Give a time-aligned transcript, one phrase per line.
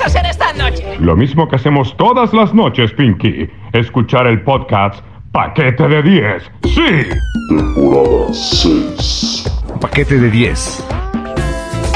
[0.00, 0.96] vamos a hacer esta noche?
[0.98, 3.48] Lo mismo que hacemos todas las noches, Pinky.
[3.72, 6.42] Escuchar el podcast Paquete de 10.
[6.64, 7.08] ¡Sí!
[7.48, 9.44] Temporada 6.
[9.80, 10.84] Paquete de 10.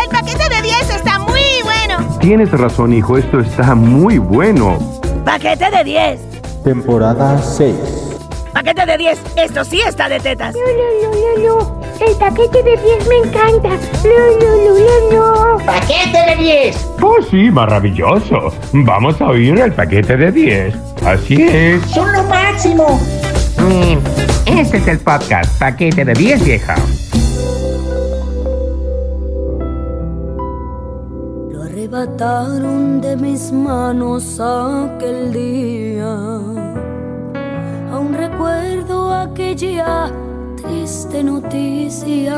[0.02, 2.18] El paquete de 10 está muy bueno.
[2.20, 4.78] Tienes razón, hijo, esto está muy bueno.
[5.24, 6.62] Paquete de 10.
[6.62, 7.76] Temporada 6.
[8.52, 9.22] Paquete de 10.
[9.36, 10.54] Esto sí está de tetas.
[10.54, 11.83] No, no, no, no, no.
[12.00, 13.68] El paquete de 10 me encanta.
[13.68, 14.78] No, no, no,
[15.10, 15.64] no, no.
[15.64, 16.88] ¡Paquete de 10!
[17.00, 18.52] Oh, sí, maravilloso.
[18.72, 20.74] Vamos a oír el paquete de 10.
[21.04, 21.82] Así es.
[21.86, 23.00] ¡Son lo máximo!
[24.46, 26.74] Este es el podcast Paquete de 10, vieja.
[31.50, 36.14] Lo arrebataron de mis manos aquel día.
[37.92, 40.10] Aún recuerdo aquella
[40.66, 42.36] triste noticia.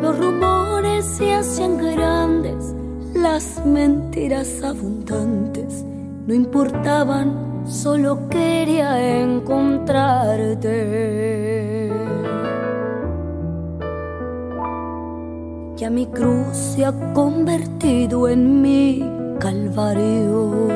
[0.00, 2.74] Los rumores se hacían grandes,
[3.14, 5.84] las mentiras abundantes
[6.30, 11.90] no importaban, solo quería encontrarte.
[15.76, 19.04] Ya mi cruz se ha convertido en mi
[19.40, 20.68] calvario.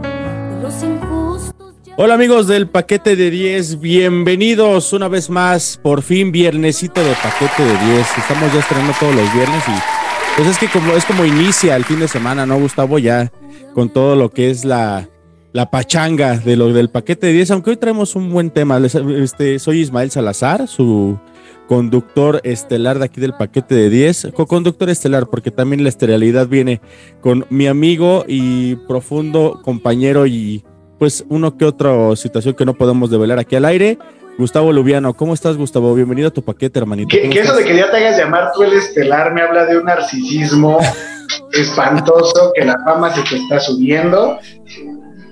[0.00, 1.57] De los injustos
[2.00, 7.64] Hola amigos del paquete de 10, bienvenidos una vez más, por fin viernesito de paquete
[7.64, 8.18] de 10.
[8.18, 11.84] Estamos ya estrenando todos los viernes y pues es que como es como inicia el
[11.84, 13.00] fin de semana, ¿no, Gustavo?
[13.00, 13.32] Ya
[13.74, 15.08] con todo lo que es la,
[15.52, 18.78] la pachanga de lo del paquete de 10, aunque hoy traemos un buen tema.
[18.78, 21.18] Este, soy Ismael Salazar, su
[21.66, 26.80] conductor estelar de aquí del paquete de 10, co-conductor estelar, porque también la esterilidad viene
[27.20, 30.62] con mi amigo y profundo compañero y
[30.98, 33.98] pues uno que otra situación que no podemos develar aquí al aire.
[34.38, 35.94] Gustavo Lubiano, ¿cómo estás, Gustavo?
[35.94, 37.08] Bienvenido a tu paquete, hermanito.
[37.08, 39.66] Que, ¿Cómo que eso de que ya te hagas llamar tú el estelar me habla
[39.66, 40.78] de un narcisismo
[41.52, 44.38] espantoso, que la fama se te está subiendo.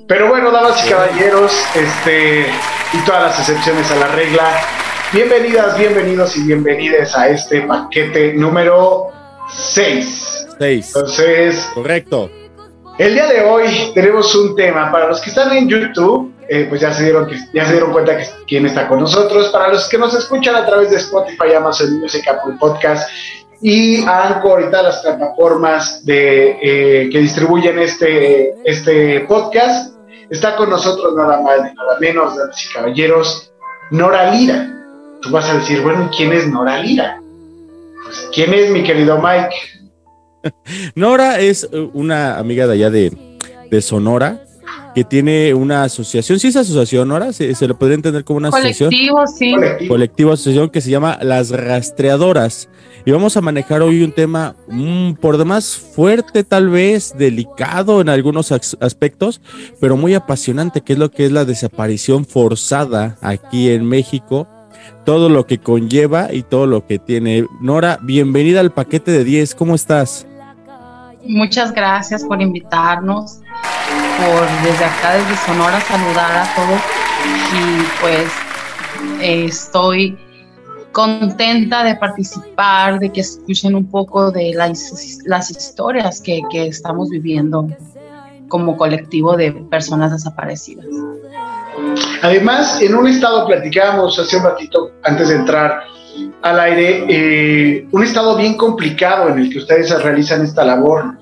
[0.08, 2.46] Pero bueno, damas y caballeros, este,
[2.92, 4.60] y todas las excepciones a la regla,
[5.12, 9.08] bienvenidas, bienvenidos y bienvenidas a este paquete número
[9.52, 10.46] 6.
[10.58, 10.92] Seis.
[10.94, 12.30] Entonces, Correcto.
[12.98, 14.90] El día de hoy tenemos un tema.
[14.90, 18.16] Para los que están en YouTube, eh, pues ya se, dieron ya se dieron cuenta
[18.16, 19.48] que quién está con nosotros.
[19.48, 23.08] Para los que nos escuchan a través de Spotify, Amazon Music, Apple Podcast
[23.60, 29.94] y Anchor todas las plataformas de, eh, que distribuyen este, este podcast,
[30.30, 33.52] está con nosotros nada más ni nada menos, damas y caballeros,
[33.90, 34.72] Nora Lira.
[35.22, 37.20] Tú vas a decir, bueno, ¿y quién es Nora Lira?
[38.04, 39.56] Pues, ¿quién es mi querido Mike?
[40.94, 43.12] Nora es eh, una amiga de allá de,
[43.70, 44.42] de Sonora
[44.94, 46.38] que tiene una asociación.
[46.38, 47.32] ¿Sí es asociación, Nora?
[47.32, 48.88] ¿Se, se le podría entender como una asociación?
[48.90, 49.52] Colectivo, sí.
[49.54, 49.88] Colectivo.
[49.94, 52.68] colectivo asociación que se llama Las Rastreadoras.
[53.04, 58.08] Y vamos a manejar hoy un tema mm, por demás fuerte, tal vez, delicado en
[58.08, 59.40] algunos as- aspectos,
[59.80, 64.48] pero muy apasionante, que es lo que es la desaparición forzada aquí en México.
[65.04, 67.46] Todo lo que conlleva y todo lo que tiene.
[67.60, 69.54] Nora, bienvenida al paquete de 10.
[69.54, 70.26] ¿Cómo estás?
[71.28, 73.40] Muchas gracias por invitarnos,
[74.18, 76.80] por desde acá, desde Sonora, saludar a todos.
[77.52, 78.32] Y pues
[79.20, 80.18] estoy
[80.92, 87.10] contenta de participar, de que escuchen un poco de las, las historias que, que estamos
[87.10, 87.68] viviendo
[88.48, 90.86] como colectivo de personas desaparecidas.
[92.22, 95.82] Además, en un estado, platicábamos hace un ratito antes de entrar
[96.42, 101.16] al aire, eh, un estado bien complicado en el que ustedes realizan esta labor.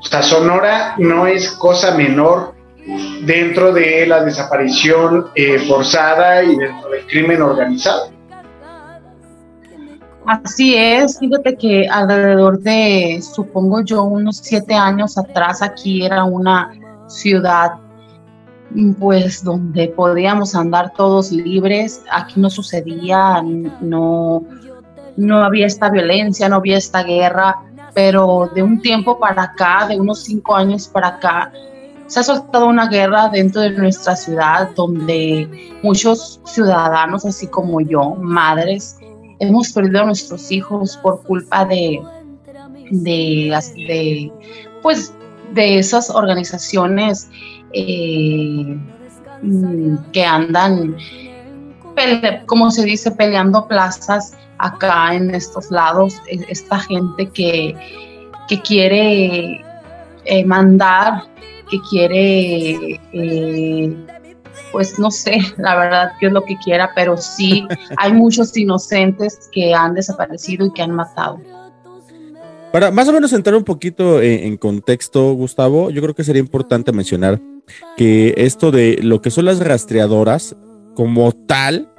[0.00, 2.54] O sea, Sonora no es cosa menor
[3.22, 8.10] dentro de la desaparición eh, forzada y dentro del crimen organizado.
[10.26, 16.70] Así es, fíjate que alrededor de, supongo yo, unos siete años atrás aquí era una
[17.06, 17.72] ciudad
[18.98, 23.42] pues donde podíamos andar todos libres, aquí no sucedía,
[23.80, 24.44] no,
[25.16, 27.56] no había esta violencia, no había esta guerra,
[27.94, 31.52] pero de un tiempo para acá, de unos cinco años para acá,
[32.06, 38.16] se ha soltado una guerra dentro de nuestra ciudad donde muchos ciudadanos, así como yo,
[38.20, 38.98] madres,
[39.40, 42.00] hemos perdido a nuestros hijos por culpa de,
[42.90, 44.32] de, de
[44.82, 45.12] pues,
[45.52, 47.28] de esas organizaciones
[47.72, 48.78] eh,
[50.12, 50.96] que andan,
[52.46, 57.74] como se dice, peleando plazas acá en estos lados, esta gente que,
[58.48, 59.64] que quiere
[60.24, 61.24] eh, mandar,
[61.70, 64.06] que quiere, eh,
[64.72, 67.66] pues no sé, la verdad qué es lo que quiera, pero sí
[67.96, 71.40] hay muchos inocentes que han desaparecido y que han matado.
[72.72, 76.40] Para más o menos entrar un poquito en, en, contexto, Gustavo, yo creo que sería
[76.40, 77.40] importante mencionar
[77.96, 80.54] que esto de lo que son las rastreadoras
[80.94, 81.90] como tal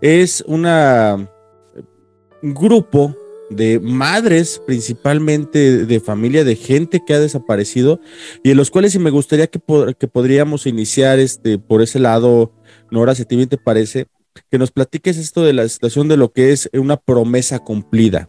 [0.00, 1.28] es una
[2.42, 3.16] un grupo
[3.50, 8.00] de madres principalmente de familia de gente que ha desaparecido
[8.42, 9.60] y en los cuales si me gustaría que,
[9.98, 12.52] que podríamos iniciar este por ese lado
[12.90, 14.06] Nora si te parece
[14.50, 18.28] que nos platiques esto de la situación de lo que es una promesa cumplida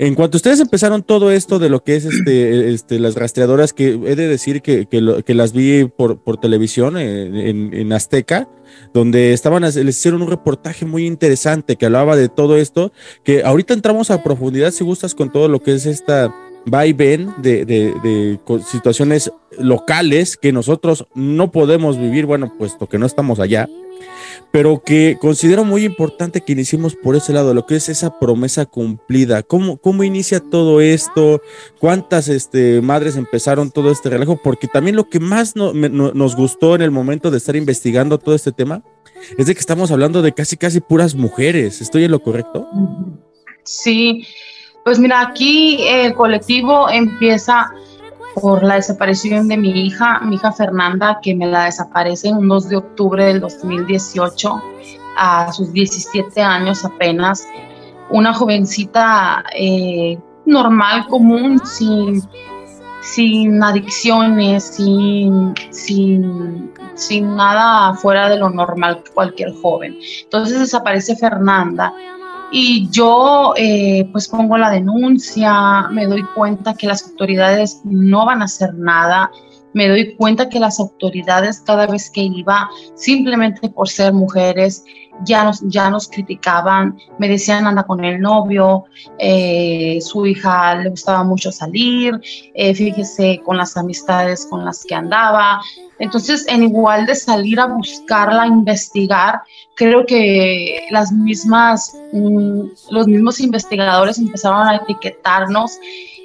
[0.00, 3.88] en cuanto ustedes empezaron todo esto de lo que es este, este las rastreadoras, que
[3.88, 8.48] he de decir que, que, las vi por, por televisión en, en, Azteca,
[8.94, 12.92] donde estaban, les hicieron un reportaje muy interesante que hablaba de todo esto,
[13.24, 16.32] que ahorita entramos a profundidad, si gustas, con todo lo que es esta
[16.72, 18.38] va y ven de, de, de
[18.70, 23.68] situaciones locales que nosotros no podemos vivir, bueno, puesto que no estamos allá
[24.50, 28.66] pero que considero muy importante que iniciemos por ese lado, lo que es esa promesa
[28.66, 29.42] cumplida.
[29.42, 31.42] ¿Cómo, cómo inicia todo esto?
[31.78, 34.40] ¿Cuántas este, madres empezaron todo este relajo?
[34.42, 38.52] Porque también lo que más nos gustó en el momento de estar investigando todo este
[38.52, 38.82] tema
[39.36, 41.80] es de que estamos hablando de casi, casi puras mujeres.
[41.80, 42.66] ¿Estoy en lo correcto?
[43.64, 44.26] Sí,
[44.84, 47.70] pues mira, aquí el colectivo empieza
[48.34, 52.48] por la desaparición de mi hija, mi hija Fernanda, que me la desaparece en un
[52.48, 54.62] 2 de octubre del 2018,
[55.16, 57.46] a sus 17 años apenas.
[58.10, 62.22] Una jovencita eh, normal, común, sin,
[63.02, 69.98] sin adicciones, sin, sin, sin nada fuera de lo normal cualquier joven.
[70.24, 71.92] Entonces desaparece Fernanda
[72.50, 78.42] y yo eh, pues pongo la denuncia, me doy cuenta que las autoridades no van
[78.42, 79.30] a hacer nada,
[79.74, 84.84] me doy cuenta que las autoridades cada vez que iba, simplemente por ser mujeres,
[85.24, 88.84] ya nos, ya nos criticaban, me decían anda con el novio,
[89.18, 92.18] eh, su hija le gustaba mucho salir,
[92.54, 95.60] eh, fíjese con las amistades con las que andaba.
[95.98, 99.40] Entonces, en igual de salir a buscarla, a investigar,
[99.74, 105.78] creo que las mismas, mm, los mismos investigadores empezaron a etiquetarnos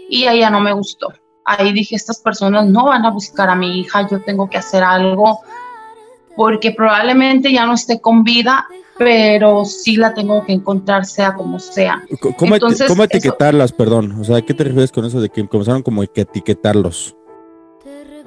[0.10, 1.08] y a ella no me gustó.
[1.46, 4.84] Ahí dije, estas personas no van a buscar a mi hija, yo tengo que hacer
[4.84, 5.40] algo
[6.36, 8.66] porque probablemente ya no esté con vida
[8.98, 12.04] pero sí la tengo que encontrar sea como sea.
[12.38, 12.56] ¿Cómo,
[12.88, 14.20] ¿cómo etiquetarlas, perdón?
[14.20, 17.16] O sea, ¿qué te refieres con eso de que comenzaron como que etiquetarlos?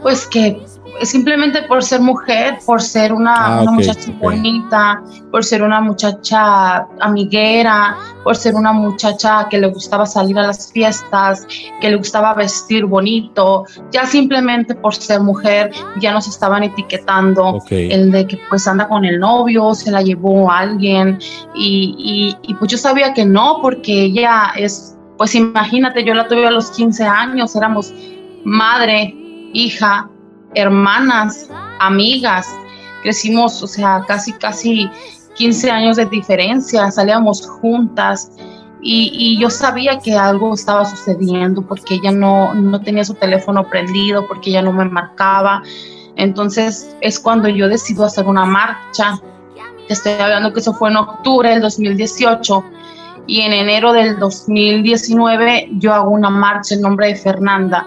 [0.02, 0.60] Pues que
[1.02, 7.96] simplemente por ser mujer, por ser una, ah, muchacha bonita, por ser una muchacha amiguera,
[8.24, 11.46] por ser una muchacha que le gustaba salir a las fiestas,
[11.80, 15.70] que le gustaba vestir bonito, ya simplemente por ser mujer
[16.00, 20.50] ya nos estaban etiquetando el de que pues anda con el novio, se la llevó
[20.50, 21.18] alguien.
[21.54, 26.28] Y, y, y pues yo sabía que no, porque ella es, pues imagínate, yo la
[26.28, 27.92] tuve a los 15 años, éramos
[28.44, 29.14] madre,
[29.52, 30.08] hija,
[30.56, 31.48] hermanas,
[31.78, 32.48] amigas,
[33.02, 34.90] crecimos, o sea, casi, casi
[35.34, 38.32] 15 años de diferencia, salíamos juntas
[38.80, 44.26] y, yo sabía que algo estaba sucediendo porque ella no, no tenía su teléfono prendido,
[44.26, 45.62] porque ella no me marcaba.
[46.14, 49.20] Entonces es cuando yo decido hacer una marcha.
[49.88, 52.64] estoy hablando que eso fue en octubre del 2018
[53.26, 57.86] y en enero del 2019 yo hago una marcha en nombre de Fernanda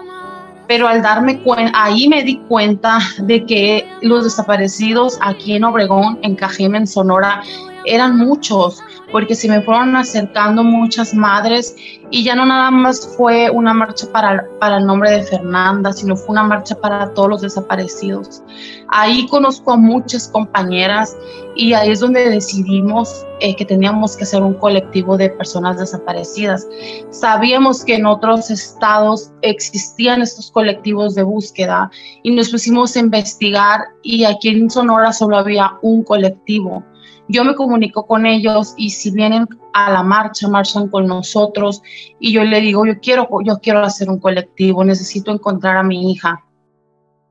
[0.70, 6.20] pero al darme cuenta, ahí me di cuenta de que los desaparecidos aquí en Obregón,
[6.22, 7.42] en Cajeme, en Sonora,
[7.84, 11.74] eran muchos, porque se me fueron acercando muchas madres
[12.10, 16.16] y ya no nada más fue una marcha para, para el nombre de Fernanda, sino
[16.16, 18.42] fue una marcha para todos los desaparecidos.
[18.88, 21.16] Ahí conozco a muchas compañeras
[21.54, 26.66] y ahí es donde decidimos eh, que teníamos que hacer un colectivo de personas desaparecidas.
[27.10, 31.90] Sabíamos que en otros estados existían estos colectivos de búsqueda
[32.22, 36.84] y nos pusimos a investigar y aquí en Sonora solo había un colectivo
[37.30, 41.82] yo me comunico con ellos y si vienen a la marcha, marchan con nosotros
[42.18, 46.12] y yo le digo, yo quiero, yo quiero hacer un colectivo, necesito encontrar a mi
[46.12, 46.44] hija.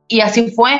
[0.07, 0.79] Y así fue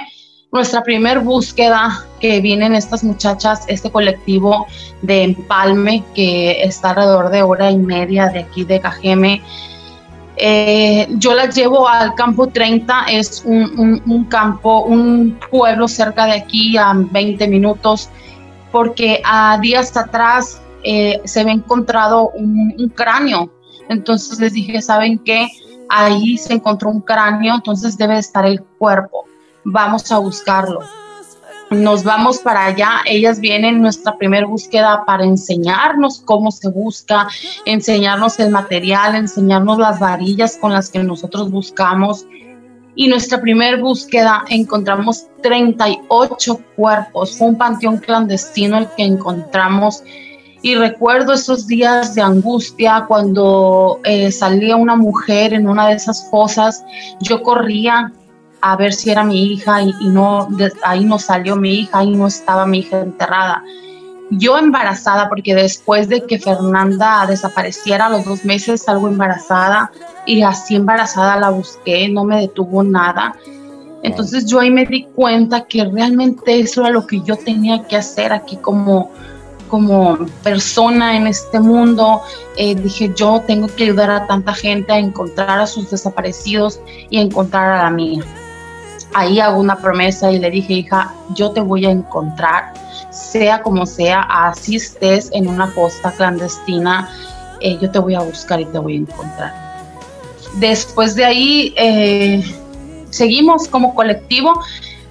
[0.52, 4.66] nuestra primer búsqueda que vienen estas muchachas, este colectivo
[5.02, 9.42] de Empalme, que está alrededor de hora y media de aquí de Cajeme.
[10.38, 16.78] Eh, yo las llevo al campo 30, es un, campo, un pueblo cerca de aquí
[16.78, 18.10] a 20 minutos
[18.72, 23.52] porque a días atrás eh, se había encontrado un, cráneo.
[23.90, 25.48] Entonces les dije, ¿saben qué?
[25.90, 29.26] Ahí se encontró un cráneo, entonces debe estar el cuerpo.
[29.64, 30.82] Vamos a buscarlo.
[31.72, 37.28] nos vamos para allá, ellas vienen nuestra primera búsqueda para enseñarnos cómo se busca,
[37.66, 42.26] enseñarnos el material, enseñarnos las varillas con las que nosotros buscamos.
[43.00, 50.04] Y nuestra primera búsqueda encontramos 38 cuerpos, fue un panteón clandestino el que encontramos.
[50.62, 56.30] Y recuerdo esos días de angustia cuando eh, salía una mujer en una de esas
[56.30, 56.84] fosas,
[57.22, 58.12] yo corría
[58.60, 60.50] a ver si era mi hija y, no,
[60.84, 63.64] ahí no salió mi hija, ahí no estaba mi hija enterrada.
[64.32, 69.92] Yo embarazada, porque después de que Fernanda desapareciera a los dos meses salgo embarazada
[70.26, 73.36] y así embarazada la busqué, no me detuvo nada.
[74.04, 77.98] Entonces yo ahí me di cuenta que realmente eso era lo que yo tenía que
[77.98, 79.12] hacer aquí como,
[79.68, 82.22] como persona en este mundo.
[82.56, 87.18] Eh, dije, yo tengo que ayudar a tanta gente a encontrar a sus desaparecidos y
[87.18, 88.24] a encontrar a la mía
[89.14, 92.74] ahí hago una promesa y le dije, hija, yo te voy a encontrar,
[93.12, 97.10] sea como sea, así estés en una costa clandestina,
[97.62, 99.70] eh, yo te voy a buscar y te voy a encontrar.
[100.56, 102.44] Después de ahí, eh,
[103.10, 104.62] seguimos como colectivo.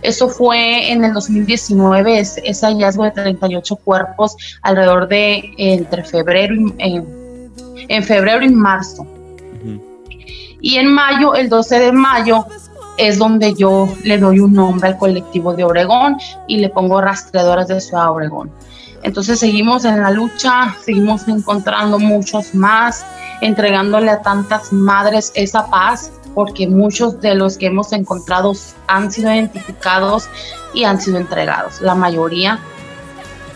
[0.03, 7.03] Eso fue en el 2019, ese hallazgo de 38 cuerpos alrededor de entre febrero y,
[7.89, 9.07] en febrero y marzo.
[10.61, 12.47] Y en mayo, el 12 de mayo,
[12.99, 17.69] es donde yo le doy un nombre al colectivo de Obregón y le pongo rastreadoras
[17.69, 18.51] de Ciudad Obregón.
[19.03, 23.07] Entonces seguimos en la lucha, seguimos encontrando muchos más,
[23.41, 28.53] entregándole a tantas madres esa paz, porque muchos de los que hemos encontrado
[28.89, 30.29] han sido identificados
[30.75, 32.59] y han sido entregados, la mayoría.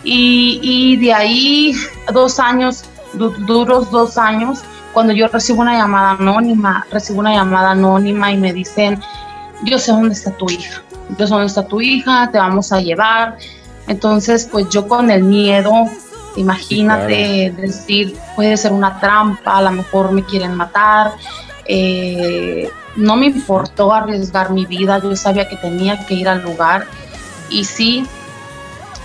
[0.04, 1.74] Y, y de ahí,
[2.12, 2.84] dos años,
[3.14, 8.52] duros dos años, cuando yo recibo una llamada anónima, recibo una llamada anónima y me
[8.52, 9.00] dicen,
[9.64, 10.82] yo sé dónde está tu hija,
[11.18, 13.36] yo sé dónde está tu hija, te vamos a llevar.
[13.88, 15.72] Entonces, pues yo con el miedo,
[16.36, 21.12] imagínate decir, puede ser una trampa, a lo mejor me quieren matar.
[21.66, 26.86] Eh, no me importó arriesgar mi vida, yo sabía que tenía que ir al lugar
[27.48, 28.06] y sí,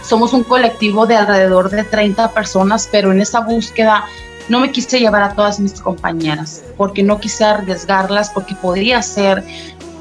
[0.03, 4.05] somos un colectivo de alrededor de 30 personas, pero en esa búsqueda
[4.49, 9.43] no me quise llevar a todas mis compañeras porque no quise arriesgarlas, porque podría ser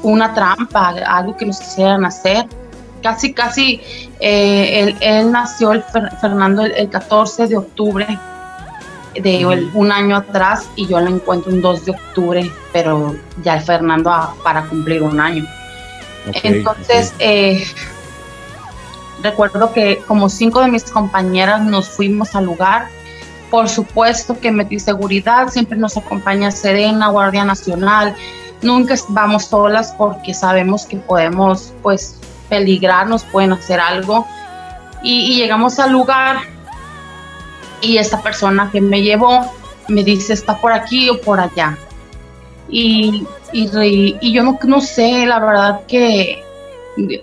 [0.03, 2.45] una trampa, algo que nos quisieran hacer.
[3.01, 3.81] Casi, casi,
[4.19, 8.19] eh, él, nació, el Fernando, el, 14 de octubre
[9.15, 13.61] de un año atrás y yo lo encuentro un 2 de octubre, pero ya el
[13.61, 14.11] Fernando
[14.43, 15.45] para cumplir un año.
[16.43, 17.63] Entonces, eh,
[19.23, 22.87] recuerdo que como cinco de mis compañeras nos fuimos al lugar.
[23.49, 28.13] Por supuesto que metí seguridad, siempre nos acompaña Serena, Guardia Nacional,
[28.61, 34.27] nunca vamos solas porque sabemos que podemos pues peligrar, nos pueden hacer algo.
[35.03, 36.37] Y, llegamos al lugar
[37.81, 39.45] y esta persona que me llevó
[39.87, 41.77] me dice está por aquí o por allá.
[42.69, 46.43] Y, y, yo no, no sé, la verdad que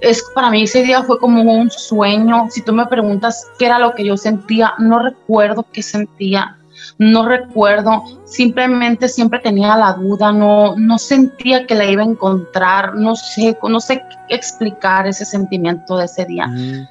[0.01, 2.47] es para mí ese día fue como un sueño.
[2.51, 6.57] Si tú me preguntas qué era lo que yo sentía, no recuerdo qué sentía
[6.99, 12.95] no recuerdo, simplemente siempre tenía la duda, no, no sentía que la iba a encontrar,
[12.95, 16.47] no sé, no sé explicar ese sentimiento de ese día.
[16.47, 16.87] Mm.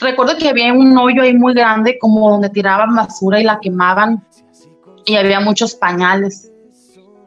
[0.00, 4.24] Recuerdo que había un hoyo ahí muy grande, como donde tiraban basura y la quemaban,
[5.06, 6.50] y había muchos pañales,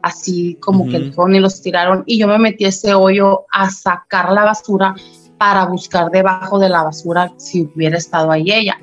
[0.02, 3.70] así como que el y los tiraron, y yo me metí a ese hoyo a
[3.70, 4.94] sacar la basura
[5.38, 8.78] para buscar debajo de la basura si hubiera estado ahí ella.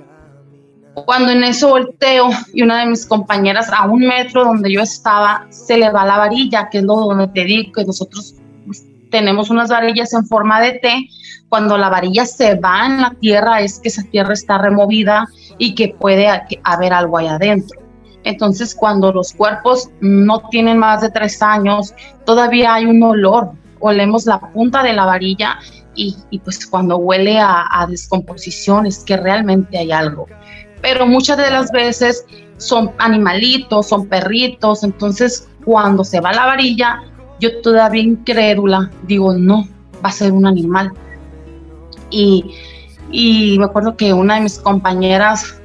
[1.04, 5.46] Cuando en eso volteo y una de mis compañeras a un metro donde yo estaba
[5.50, 8.36] se le va la varilla, que es lo donde te digo que nosotros
[8.66, 11.10] pues, tenemos unas varillas en forma de T.
[11.50, 15.76] Cuando la varilla se va en la tierra es que esa tierra está removida y
[15.76, 16.28] que puede
[16.64, 17.82] haber algo ahí adentro.
[18.24, 21.94] Entonces, cuando los cuerpos no tienen más de tres años,
[22.26, 23.52] todavía hay un olor.
[23.80, 25.60] Olemos la punta de la varilla
[25.94, 30.28] y, pues cuando huele a, a descomposición es que realmente hay algo
[30.86, 32.28] pero muchas de las veces
[32.58, 37.02] son animalitos, son perritos, entonces cuando se va la varilla,
[37.40, 40.92] yo todavía incrédula digo, no, va a ser un animal.
[42.12, 42.54] Y,
[43.10, 45.60] y me acuerdo que una de mis compañeras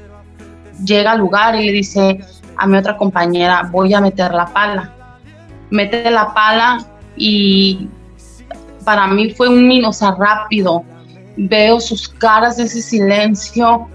[0.83, 2.19] llega al lugar y le dice
[2.57, 4.95] a mi otra compañera, voy a meter la pala.
[5.69, 6.83] Mete la pala
[7.15, 7.89] y
[8.87, 10.83] para mí fue un o sea, rápido.
[11.37, 13.87] Veo sus caras, ese silencio,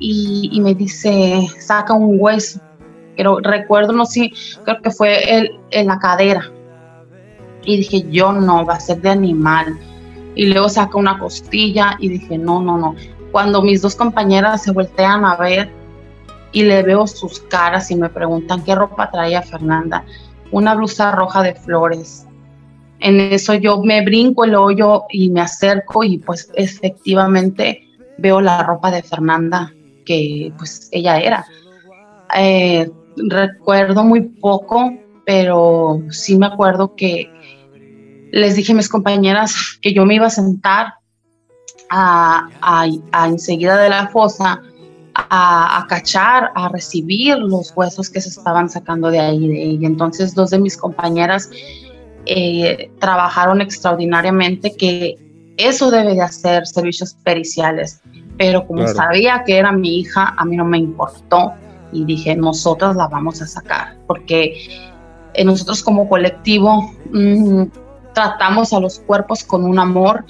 [0.00, 2.58] y, me dice, saca un hueso.
[3.16, 4.32] Pero recuerdo, no sé,
[4.64, 6.50] creo que fue el, en la cadera.
[7.64, 9.78] Y dije, yo no, va a ser de animal.
[10.34, 12.96] y luego saca una costilla y dije, no, no, no.
[13.30, 15.70] Cuando mis dos compañeras se voltean a ver
[16.52, 20.04] y le veo sus caras y me preguntan qué ropa traía Fernanda,
[20.50, 22.26] una blusa roja de flores.
[23.00, 27.86] En eso yo me brinco el hoyo y me acerco y pues efectivamente
[28.18, 29.72] veo la ropa de Fernanda
[30.10, 31.46] que pues ella era.
[32.36, 34.92] Eh, recuerdo muy poco,
[35.24, 37.30] pero sí me acuerdo que
[38.32, 40.94] les dije a mis compañeras que yo me iba a sentar
[41.90, 42.88] a,
[43.28, 44.60] enseguida de la fosa
[45.14, 49.86] a, cachar, a recibir los huesos que se estaban sacando de ahí de ella.
[49.86, 51.50] Entonces dos de mis compañeras
[52.26, 55.14] eh, trabajaron extraordinariamente que
[55.56, 58.00] eso debe de hacer servicios periciales,
[58.40, 61.52] pero como sabía que era mi hija, a mí no me importó
[61.92, 64.88] y dije, nosotras la vamos a sacar, porque
[65.34, 67.64] eh, nosotros como colectivo mm,
[68.14, 70.24] tratamos a los cuerpos con un amor,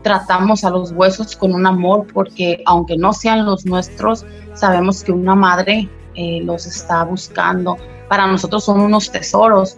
[0.00, 5.12] tratamos a los huesos con un amor, porque aunque no sean los nuestros, sabemos que
[5.12, 7.76] una madre eh, los está buscando.
[8.08, 9.76] Para nosotros son unos tesoros.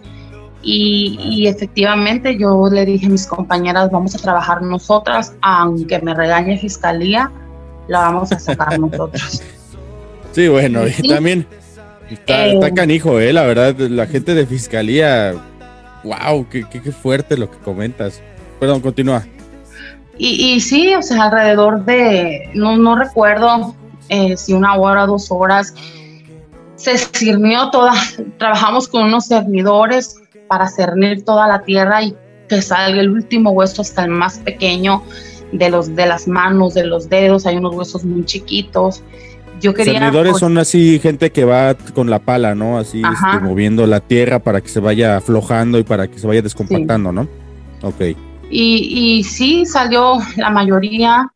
[0.63, 6.57] Y, efectivamente yo le dije a mis compañeras, vamos a trabajar nosotras, aunque me regañe
[6.57, 7.31] fiscalía,
[7.87, 9.41] la vamos a sacar nosotros.
[10.31, 11.47] Sí, bueno, y también
[12.09, 13.31] está, eh, canijo, ¿eh?
[13.31, 15.33] La verdad, la gente de fiscalía
[16.03, 18.21] wow, qué, qué, fuerte lo que comentas.
[18.59, 19.25] Perdón, continúa.
[20.17, 23.75] Y, y sí, o sea, alrededor de, no, no recuerdo
[24.09, 25.73] eh, si una hora, dos horas,
[26.75, 27.93] se sirvió toda,
[28.37, 32.15] trabajamos con unos servidores para cernir toda la tierra y
[32.47, 35.03] que salga el último hueso hasta el más pequeño
[35.51, 39.03] de los de las manos, de los dedos, hay unos huesos muy chiquitos
[39.61, 39.99] yo quería...
[39.99, 42.77] Servidores pues, son así gente que va con la pala, ¿no?
[42.77, 46.41] Así este, moviendo la tierra para que se vaya aflojando y para que se vaya
[46.41, 47.27] descompactando, ¿no?
[47.81, 48.01] Ok.
[48.49, 51.31] Y, y sí, salió la mayoría.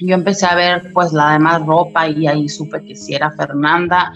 [0.00, 4.12] Yo empecé a ver pues la demás ropa y ahí supe que sí era Fernanda.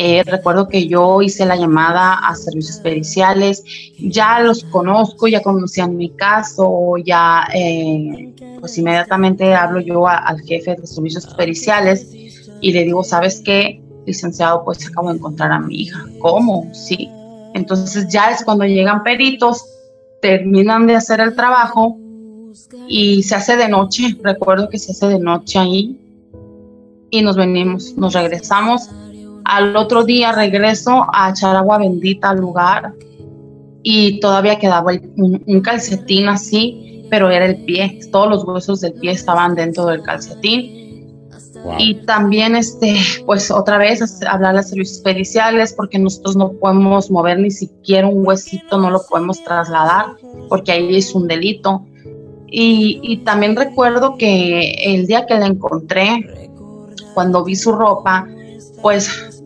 [0.00, 3.64] Eh, recuerdo que yo hice la llamada a servicios periciales,
[3.98, 10.76] ya los conozco, ya conocían mi caso, ya eh, pues inmediatamente hablo yo al jefe
[10.76, 12.14] de servicios periciales
[12.60, 13.82] y le digo, ¿sabes qué?
[14.06, 16.04] Licenciado, pues acabo de encontrar a mi hija.
[16.20, 16.70] ¿Cómo?
[16.72, 17.10] Sí.
[17.54, 19.64] Entonces ya es cuando llegan peritos,
[20.22, 21.98] terminan de hacer el trabajo
[22.86, 24.16] y se hace de noche.
[24.22, 25.98] Recuerdo que se hace de noche ahí
[27.10, 28.90] y nos venimos, nos regresamos
[29.48, 32.92] al otro día regreso a echar agua bendita al lugar
[33.82, 37.98] y todavía quedaba un, calcetín así, pero era el pie.
[38.12, 41.16] Todos los huesos del pie estaban dentro del calcetín.
[41.78, 47.38] Y también, este, pues otra vez hablar a servicios periciales porque nosotros no podemos mover
[47.40, 50.06] ni siquiera un huesito, no lo podemos trasladar
[50.50, 51.86] porque ahí es un delito.
[52.46, 56.50] Y, y también recuerdo que el día que la encontré,
[57.14, 58.28] cuando vi su ropa,
[58.82, 59.37] pues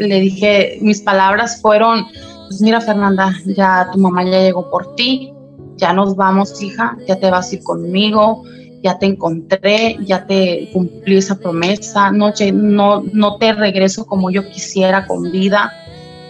[0.00, 2.06] le dije, mis palabras fueron,
[2.48, 5.32] pues mira Fernanda, ya tu mamá ya llegó por ti,
[5.76, 8.44] ya nos vamos hija, ya te vas a ir conmigo,
[8.82, 14.48] ya te encontré, ya te cumplí esa promesa, no, no, no te regreso como yo
[14.48, 15.72] quisiera con vida,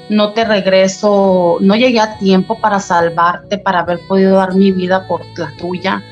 [0.09, 5.07] no te regreso, no llegué a tiempo para salvarte, para haber podido dar mi vida
[5.07, 6.03] por la tuya,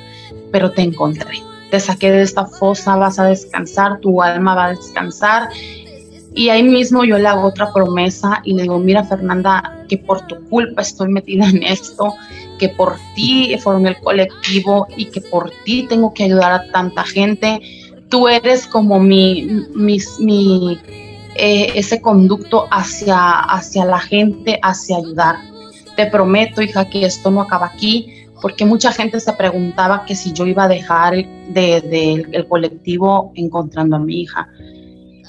[0.52, 1.42] pero te encontré.
[1.70, 5.48] Te saqué de esta fosa, vas a descansar, tu alma va a descansar
[6.34, 10.26] y ahí mismo yo le hago otra promesa y le digo, mira Fernanda, que por
[10.26, 12.14] tu culpa estoy metida en esto,
[12.58, 17.04] que por ti formé el colectivo y que por ti tengo que ayudar a tanta
[17.04, 17.60] gente.
[18.08, 20.78] Tú eres como mi, mi,
[21.34, 25.36] eh, ese conducto hacia, hacia la gente, hacia ayudar.
[25.96, 30.32] Te prometo, hija, que esto no acaba aquí, porque mucha gente se preguntaba que si
[30.32, 34.48] yo iba a dejar de, de, el colectivo encontrando a mi hija.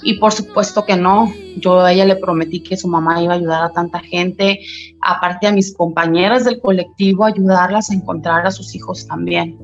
[0.02, 3.36] Y por supuesto que no, yo a ella le prometí que su mamá iba a
[3.36, 4.60] ayudar a tanta gente,
[5.00, 9.58] aparte a mis compañeras del colectivo, ayudarlas a encontrar a sus hijos también.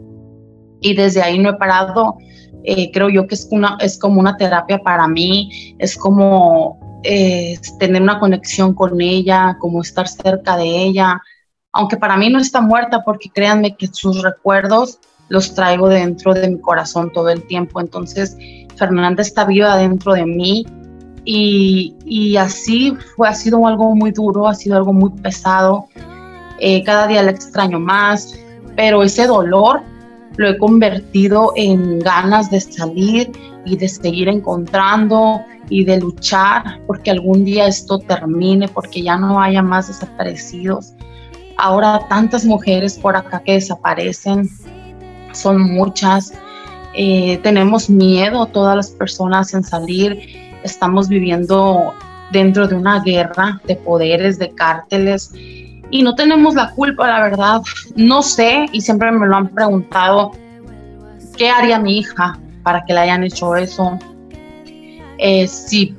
[0.81, 2.17] Y desde ahí no he parado,
[2.65, 7.59] eh, creo yo que es, una, es como una terapia para mí, es como eh,
[7.79, 11.23] tener una conexión con ella, como estar cerca de ella,
[11.73, 16.49] aunque para mí no está muerta porque créanme que sus recuerdos los traigo dentro de
[16.49, 18.37] mi corazón todo el tiempo, entonces
[18.77, 20.67] Fernanda está viva dentro de mí
[21.25, 25.87] y, así fue, ha sido algo muy duro, ha sido algo muy pesado.
[26.61, 28.39] Eh, cada día la extraño más,
[28.77, 29.83] pero ese dolor
[30.37, 33.33] lo he convertido en ganas de salir
[33.65, 39.41] y de seguir encontrando y de luchar porque algún día esto termine, porque ya no
[39.41, 40.95] haya más desaparecidos,
[41.59, 44.49] Ahora tantas mujeres por acá que desaparecen,
[45.37, 46.33] son muchas.
[46.95, 50.19] Eh, tenemos miedo todas las personas en salir.
[50.65, 51.95] Estamos viviendo
[52.33, 55.33] dentro de una guerra de poderes, de cárteles,
[55.91, 57.63] y no tenemos la culpa, la verdad.
[57.95, 60.33] No sé, y siempre me lo han preguntado,
[61.37, 63.99] ¿qué haría mi hija para que le hayan hecho eso?
[65.19, 65.97] Eh, si,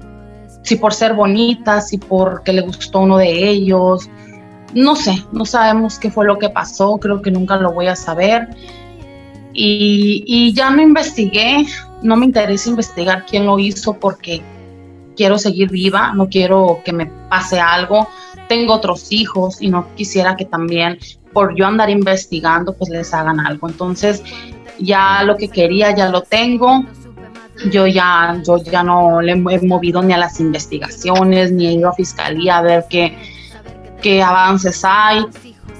[0.63, 4.09] si por ser bonita, si porque le gustó uno de ellos,
[4.73, 7.95] no sé, no sabemos qué fue lo que pasó, creo que nunca lo voy a
[7.95, 8.49] saber.
[9.59, 11.65] Y, y ya no investigué,
[12.03, 14.43] no me interesa investigar quién lo hizo porque
[15.15, 18.07] quiero seguir viva, no quiero que me pase algo.
[18.47, 20.99] Tengo otros hijos y no quisiera que también
[21.33, 23.67] por yo andar investigando pues les hagan algo.
[23.67, 24.23] Entonces
[24.79, 26.85] ya lo que quería ya lo tengo.
[27.71, 31.89] Yo ya, yo ya no le he movido ni a las investigaciones, ni he ido
[31.89, 33.17] a fiscalía a ver qué,
[33.99, 35.25] qué avances hay,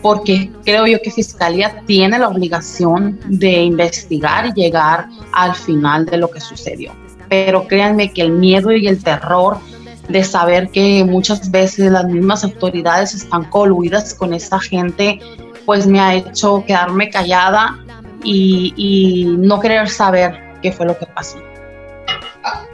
[0.02, 6.18] porque creo yo que Fiscalía tiene la obligación de investigar y llegar al final de
[6.18, 6.94] lo que sucedió.
[7.30, 9.58] Pero créanme que el miedo y el terror
[10.08, 15.20] de saber que muchas veces las mismas autoridades están coluidas con esta gente,
[15.66, 17.78] pues me ha hecho quedarme callada
[18.24, 21.38] y, no querer saber qué fue lo que pasó.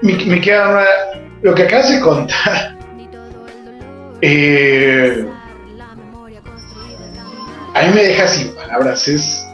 [0.02, 0.86] Me, me queda
[1.41, 2.78] lo que acabas de contar.
[4.26, 5.28] Eh,
[7.84, 9.08] a mí me deja sin palabras.
[9.08, 9.46] Es.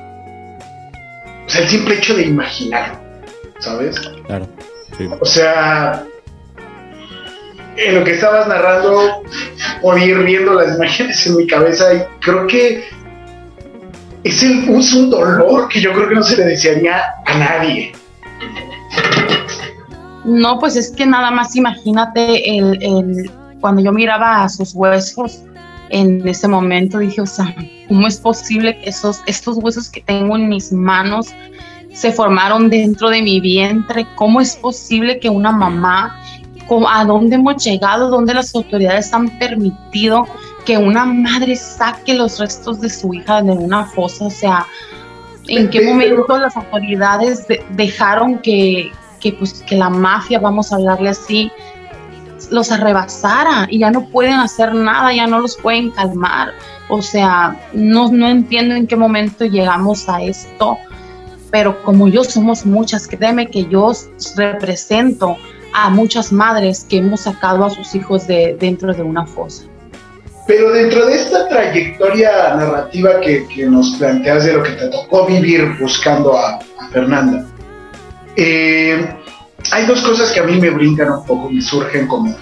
[1.45, 2.99] O sea, el simple hecho de imaginarlo,
[3.59, 3.99] ¿sabes?
[4.27, 4.47] Claro.
[4.97, 5.09] Sí.
[5.19, 6.05] O sea,
[7.75, 9.23] en lo que estabas narrando,
[9.81, 12.83] podía ir viendo las imágenes en mi cabeza y creo que
[14.23, 17.93] es, el, es un dolor que yo creo que no se le desearía a nadie.
[20.25, 25.41] No, pues es que nada más imagínate el, el, cuando yo miraba a sus huesos
[25.89, 27.53] en ese momento, dije, o sea,
[27.87, 31.27] ¿cómo es posible que esos, estos huesos que tengo en mis manos
[31.93, 34.05] se formaron dentro de mi vientre?
[34.15, 36.15] ¿Cómo es posible que una mamá,
[36.87, 40.27] a dónde hemos llegado, dónde las autoridades han permitido
[40.65, 44.25] que una madre saque los restos de su hija de una fosa?
[44.25, 44.67] O sea,
[45.47, 50.75] ¿en qué momento las autoridades de, dejaron que, que, pues, que la mafia, vamos a
[50.75, 51.51] hablarle así,
[52.51, 56.53] los arrebasara y ya no pueden hacer nada, ya no los pueden calmar.
[56.89, 60.77] O sea, no, no entiendo en qué momento llegamos a esto,
[61.51, 63.91] pero como yo somos muchas, créeme que yo
[64.35, 65.37] represento
[65.73, 69.65] a muchas madres que hemos sacado a sus hijos de dentro de una fosa.
[70.47, 75.27] Pero dentro de esta trayectoria narrativa que, que nos planteas de lo que te tocó
[75.27, 77.45] vivir buscando a, a Fernanda,
[78.35, 79.15] eh,
[79.71, 82.35] hay dos cosas que a mí me brincan un poco, me surgen como.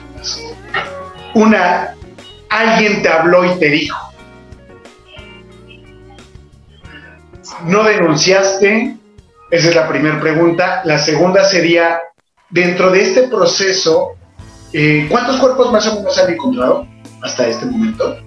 [1.33, 1.95] Una,
[2.49, 3.97] alguien te habló y te dijo.
[7.65, 8.97] No denunciaste,
[9.51, 10.81] esa es la primera pregunta.
[10.85, 11.99] La segunda sería,
[12.49, 14.13] dentro de este proceso,
[14.73, 16.87] eh, ¿cuántos cuerpos más o menos han encontrado
[17.23, 18.17] hasta este momento?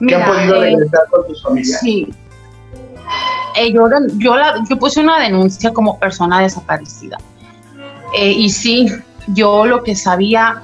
[0.00, 1.80] Mira, ¿Que han podido eh, regresar con tus familias?
[1.80, 2.08] Sí.
[3.56, 3.84] Eh, yo,
[4.16, 4.34] yo,
[4.68, 7.18] yo puse una denuncia como persona desaparecida.
[8.14, 8.88] Eh, y sí,
[9.28, 10.62] yo lo que sabía,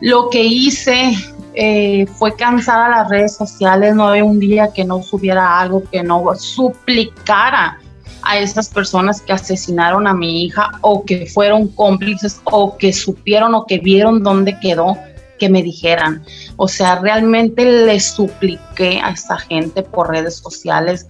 [0.00, 1.12] lo que hice
[1.54, 3.94] eh, fue cansar a las redes sociales.
[3.94, 7.78] No había un día que no subiera algo, que no suplicara
[8.22, 13.54] a esas personas que asesinaron a mi hija o que fueron cómplices o que supieron
[13.54, 14.98] o que vieron dónde quedó
[15.38, 16.22] que me dijeran.
[16.56, 21.06] O sea, realmente le supliqué a esta gente por redes sociales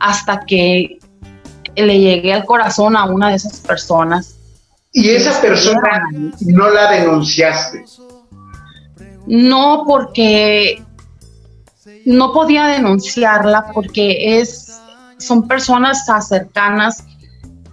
[0.00, 0.98] hasta que
[1.76, 4.36] le llegué al corazón a una de esas personas.
[4.92, 6.08] Y esa persona
[6.40, 7.84] no la denunciaste.
[9.26, 10.82] No, porque
[12.06, 14.80] no podía denunciarla porque es
[15.18, 17.04] son personas cercanas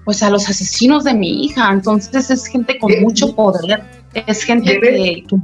[0.03, 3.83] pues a los asesinos de mi hija, entonces es gente con mucho poder,
[4.13, 5.35] es gente que, que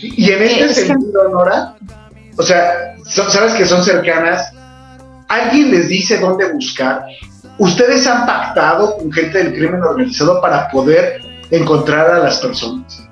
[0.00, 1.76] y en este sentido, Nora,
[2.36, 4.52] o sea, sabes que son cercanas,
[5.28, 7.04] alguien les dice dónde buscar.
[7.58, 13.06] Ustedes han pactado con gente del crimen organizado para poder encontrar a las personas.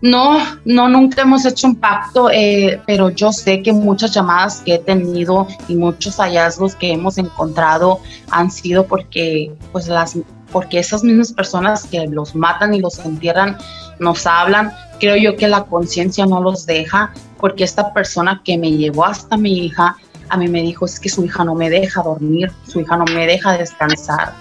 [0.00, 4.74] No, no, nunca hemos hecho un pacto, eh, pero yo sé que muchas llamadas que
[4.74, 10.18] he tenido y muchos hallazgos que hemos encontrado han sido porque, pues, las,
[10.52, 13.56] porque esas mismas personas que los matan y los entierran
[13.98, 14.72] nos hablan.
[15.00, 19.38] Creo yo que la conciencia no los deja, porque esta persona que me llevó hasta
[19.38, 19.96] mi hija,
[20.34, 23.04] a mí me dijo es que su hija no me deja dormir, su hija no
[23.04, 24.34] me deja descansar.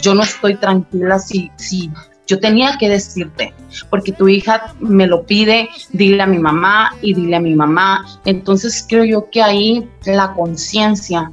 [0.00, 1.90] Yo no estoy tranquila si, si
[2.26, 3.52] yo tenía que decirte,
[3.90, 8.06] porque tu hija me lo pide, dile a mi mamá y dile a mi mamá.
[8.24, 11.30] Entonces creo yo que ahí la conciencia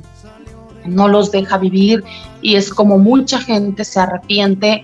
[0.86, 2.04] no los deja vivir
[2.41, 4.84] y es como mucha gente se arrepiente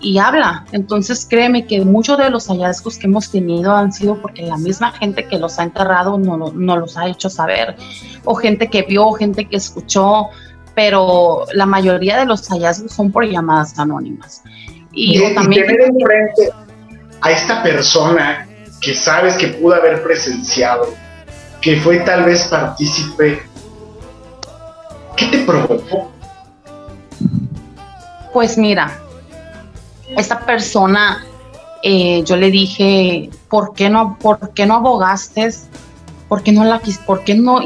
[0.00, 0.64] y habla.
[0.72, 4.92] Entonces créeme que muchos de los hallazgos que hemos tenido han sido porque la misma
[4.92, 7.76] gente que los ha enterrado no, no los ha hecho saber,
[8.30, 10.28] o gente que vio, gente que escuchó,
[10.74, 14.42] pero la mayoría de los hallazgos son por llamadas anónimas.
[14.92, 16.50] Y, también tener enfrente
[17.22, 18.46] a esta persona
[18.82, 20.92] que sabes que pudo haber presenciado,
[21.62, 23.42] que fue tal vez partícipe,
[25.16, 26.12] ¿qué te provocó?
[28.34, 28.92] Pues mira,
[30.18, 31.24] esta persona,
[31.82, 35.48] eh, yo le dije, ¿por qué no, por qué no abogaste?
[36.28, 37.60] ¿Por qué no la, por qué no,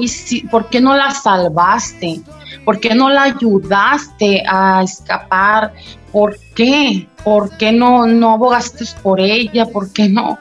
[0.50, 2.20] por qué no la salvaste?
[2.64, 5.72] ¿Por qué no la ayudaste a escapar?
[6.12, 7.08] ¿Por qué?
[7.24, 9.66] ¿Por qué no, no abogaste por ella?
[9.66, 10.38] ¿Por qué no?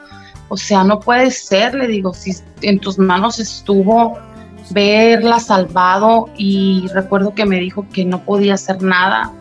[0.48, 4.18] O sea, no puede ser, le digo, si en tus manos estuvo
[4.70, 9.32] verla salvado y recuerdo que me dijo que no podía hacer nada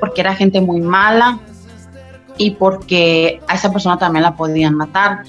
[0.00, 1.38] porque era gente muy mala
[2.36, 5.24] y porque a esa persona también la podían matar.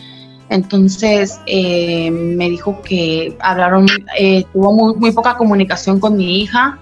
[0.49, 6.79] Entonces eh, me dijo que hablaron, eh, tuvo muy, muy, poca comunicación con mi hija.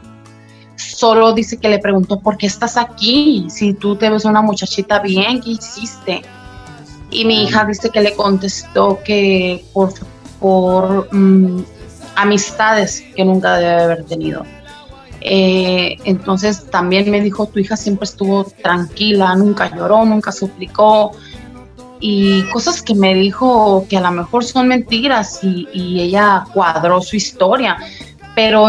[0.76, 3.48] Solo dice que le preguntó, ¿por qué estás aquí?
[3.50, 6.22] Si tú te ves una muchachita bien, ¿qué hiciste?
[7.10, 9.94] Y mi hija dice que le contestó que por,
[10.40, 11.64] por mm,
[12.16, 14.44] amistades que nunca debe haber tenido.
[15.22, 21.12] Eh, entonces también me dijo, tu hija siempre estuvo tranquila, nunca lloró, nunca suplicó,
[22.06, 27.16] y cosas que me dijo que a lo mejor son mentiras y, ella cuadró su
[27.16, 27.78] historia,
[28.36, 28.68] pero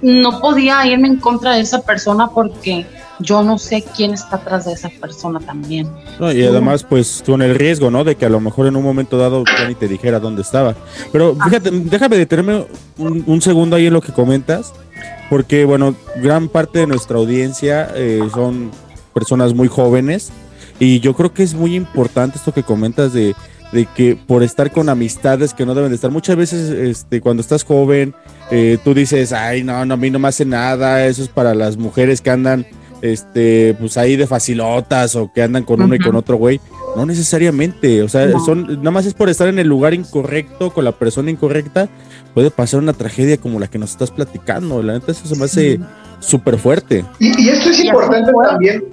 [0.00, 2.86] no podía irme en contra de esa persona porque
[3.18, 5.86] yo no sé quién está atrás de esa persona también.
[6.18, 8.04] y además, pues con el riesgo, ¿no?
[8.04, 10.74] De que a lo mejor en un momento dado ya ni te dijera dónde estaba.
[11.12, 12.64] Pero fíjate, déjame detenerme
[12.96, 14.72] un, un, segundo ahí en lo que comentas,
[15.28, 18.70] porque, bueno, gran parte de nuestra audiencia eh, son
[19.12, 20.32] personas muy jóvenes
[20.78, 23.34] y yo creo que es muy importante esto que comentas de,
[23.94, 27.64] que por estar con amistades que no deben de estar, muchas veces este, cuando estás
[27.64, 28.14] joven,
[28.50, 31.54] eh, tú dices, ay, no, no, a mí no me hace nada, eso es para
[31.54, 32.66] las mujeres que andan
[33.02, 36.60] este, pues ahí de facilotas o que andan con uno y con otro güey.
[36.94, 40.84] No necesariamente, o sea, son, nada más es por estar en el lugar incorrecto, con
[40.84, 41.90] la persona incorrecta,
[42.32, 44.82] puede pasar una tragedia como la que nos estás platicando.
[44.82, 45.78] La neta, eso se me hace
[46.20, 47.04] súper fuerte.
[47.18, 48.84] Y, esto es importante también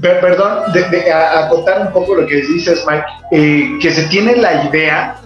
[0.00, 5.16] perdón, de, acotar un poco lo que dices, Mike, eh, que se tiene la idea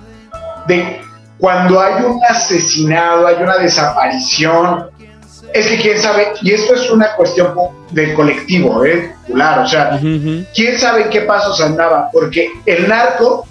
[0.67, 1.01] de
[1.39, 4.91] cuando hay un asesinado, hay una desaparición,
[5.53, 7.55] es que quién sabe, y esto es una cuestión
[7.91, 9.15] del colectivo, ¿eh?
[9.27, 13.47] Claro, o sea, quién sabe qué pasos andaba, porque el narco,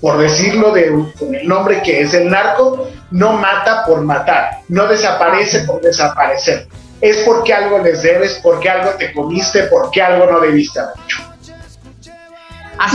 [0.00, 4.86] por decirlo de, con el nombre que es el narco, no mata por matar, no
[4.86, 6.68] desaparece por desaparecer
[7.00, 11.22] es porque algo les debes, porque algo te comiste, porque algo no debiste haber hecho.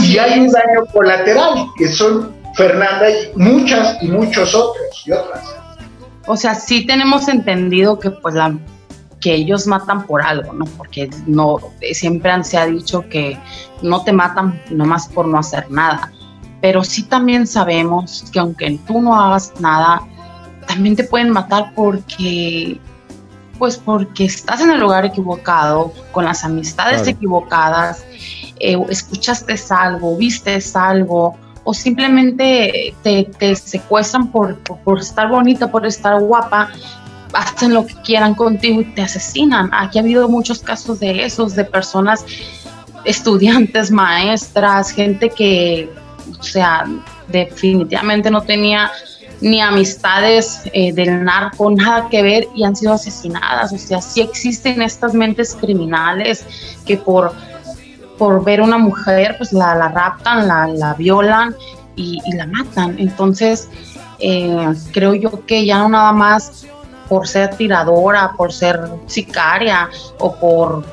[0.02, 5.44] y hay un daño colateral, que son Fernanda y muchas y muchos otros y otras.
[6.26, 8.56] O sea, sí tenemos entendido que pues la
[9.20, 10.64] que ellos matan por algo, ¿no?
[10.76, 11.58] Porque no
[11.92, 13.38] siempre se ha dicho que
[13.82, 16.12] no te matan nomás por no hacer nada.
[16.60, 20.02] Pero sí también sabemos que aunque tú no hagas nada,
[20.66, 22.78] también te pueden matar porque
[23.58, 28.04] pues porque estás en el lugar equivocado, con las amistades equivocadas,
[28.58, 36.20] eh, escuchaste algo, viste algo, o simplemente te, secuestran por, por, estar bonita, por estar
[36.20, 36.70] guapa,
[37.32, 39.70] hacen lo que quieran contigo y te asesinan.
[39.72, 42.24] Aquí ha habido muchos casos de esos, de personas,
[43.04, 45.90] estudiantes, maestras, gente que,
[46.38, 46.84] o sea,
[47.28, 48.90] definitivamente no tenía
[49.40, 53.72] ni amistades eh, del narco, nada que ver y han sido asesinadas.
[53.72, 56.44] O sea, sí existen estas mentes criminales
[56.86, 57.32] que por,
[58.18, 61.54] por ver una mujer, pues la, la raptan, la, la violan
[61.96, 62.96] y, la matan.
[62.98, 63.68] Entonces,
[64.18, 66.66] eh, creo yo que ya no nada más
[67.08, 70.84] por ser tiradora, por ser sicaria o por,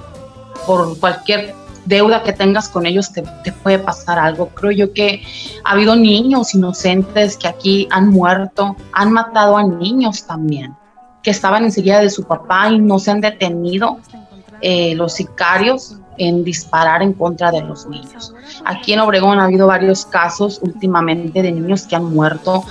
[0.66, 4.50] por cualquier deuda que tengas con ellos te, puede pasar algo.
[4.50, 5.24] Creo yo que
[5.64, 10.76] ha habido niños inocentes que aquí han muerto, han matado a niños también,
[11.22, 13.98] que estaban enseguida de su papá y no se han detenido
[14.62, 18.34] eh, los sicarios en disparar en contra de los niños.
[18.66, 22.64] Aquí en Obregón ha habido varios casos últimamente de niños que han muerto.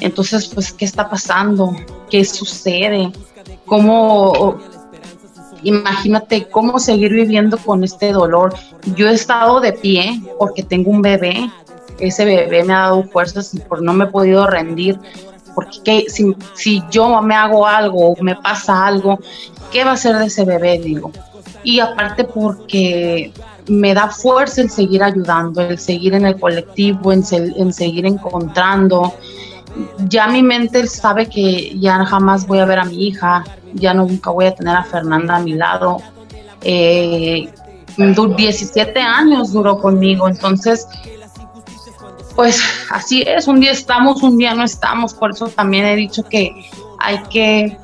[0.00, 1.74] Entonces, pues, ¿qué está pasando?
[2.10, 3.12] ¿Qué sucede?
[3.64, 4.56] ¿Cómo
[5.62, 8.54] imagínate cómo seguir viviendo con este dolor.
[8.94, 11.50] Yo he estado de pie porque tengo un bebé,
[11.98, 14.98] ese bebé me ha dado fuerzas y por no me he podido rendir,
[15.54, 19.18] porque si, si yo me hago algo, me pasa algo,
[19.72, 20.78] ¿qué va a ser de ese bebé?
[20.78, 21.10] Digo.
[21.62, 23.32] Y aparte porque
[23.66, 29.14] me da fuerza el seguir ayudando, el seguir en el colectivo, en, en seguir encontrando.
[30.08, 34.30] Ya mi mente sabe que ya jamás voy a ver a mi hija, ya nunca
[34.30, 35.98] voy a tener a Fernanda a mi lado.
[36.62, 37.48] Eh,
[37.96, 40.86] 17 años duró conmigo, entonces,
[42.34, 46.22] pues así es, un día estamos, un día no estamos, por eso también he dicho
[46.22, 47.78] que hay que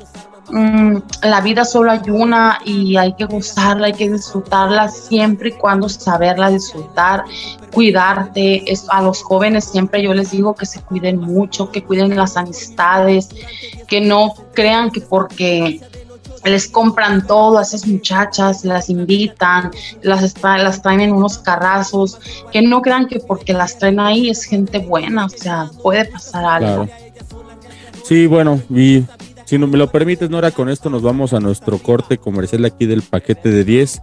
[0.50, 5.52] Mm, la vida solo hay una y hay que gozarla, hay que disfrutarla siempre y
[5.52, 7.24] cuando saberla disfrutar,
[7.72, 8.64] cuidarte.
[8.88, 13.28] a los jóvenes siempre yo les digo que se cuiden mucho, que cuiden las amistades,
[13.86, 15.80] que no crean que porque
[16.44, 19.70] les compran todo a esas muchachas, las invitan,
[20.02, 22.18] las, las traen en unos carrazos,
[22.50, 26.44] que no crean que porque las traen ahí es gente buena, o sea, puede pasar
[26.44, 26.88] algo.
[28.04, 29.04] Sí, bueno, y
[29.52, 32.86] si no me lo permites, Nora, con esto nos vamos a nuestro corte comercial aquí
[32.86, 34.00] del paquete de 10.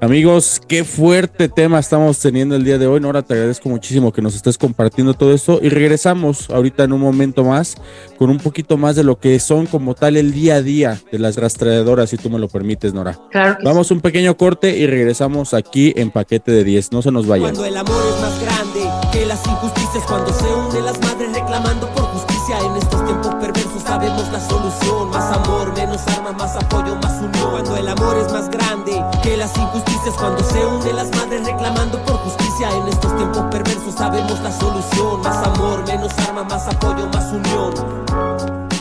[0.00, 2.98] Amigos, qué fuerte tema estamos teniendo el día de hoy.
[2.98, 7.00] Nora, te agradezco muchísimo que nos estés compartiendo todo esto y regresamos ahorita en un
[7.00, 7.76] momento más
[8.18, 11.20] con un poquito más de lo que son como tal el día a día de
[11.20, 13.16] las rastreadoras, si tú me lo permites, Nora.
[13.30, 13.58] Claro.
[13.62, 16.90] Vamos un pequeño corte y regresamos aquí en paquete de 10.
[16.90, 17.54] No se nos vayan.
[17.54, 18.80] Cuando el amor es más grande
[19.12, 23.61] que las injusticias, cuando se unen las madres reclamando por justicia en estos tiempos perversos,
[23.92, 25.10] sabemos la solución.
[25.10, 27.50] Más amor, menos armas, más apoyo, más unión.
[27.50, 32.02] Cuando el amor es más grande que las injusticias, cuando se unen las madres reclamando
[32.04, 35.20] por justicia en estos tiempos perversos, sabemos la solución.
[35.20, 38.71] Más amor, menos armas, más apoyo, más unión.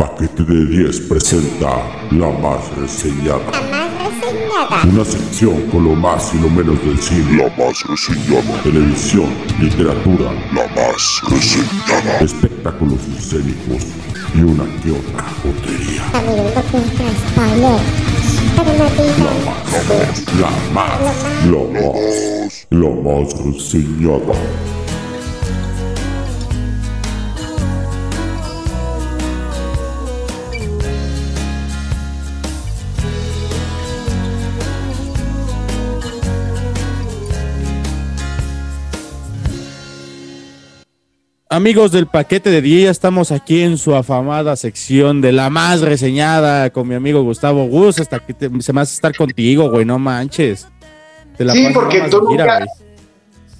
[0.00, 1.68] Paquete de 10 presenta
[2.12, 3.52] La Más Reseñada.
[4.90, 7.36] Una sección con lo más y lo menos del cine.
[7.36, 8.62] La más reseñada.
[8.62, 9.28] Televisión,
[9.60, 10.32] literatura.
[10.54, 12.18] La más reseñada.
[12.18, 13.88] Espectáculos escénicos
[14.34, 16.02] y una que otra jotería.
[16.14, 16.22] La
[19.44, 19.68] más,
[20.40, 20.96] la más,
[21.44, 24.79] la más, la más reseñada.
[41.60, 45.82] Amigos del paquete de 10, ya estamos aquí en su afamada sección de la más
[45.82, 49.98] reseñada con mi amigo Gustavo Gus, hasta que se me hace estar contigo, güey, no
[49.98, 50.66] manches.
[51.38, 52.64] sí, porque tú nunca...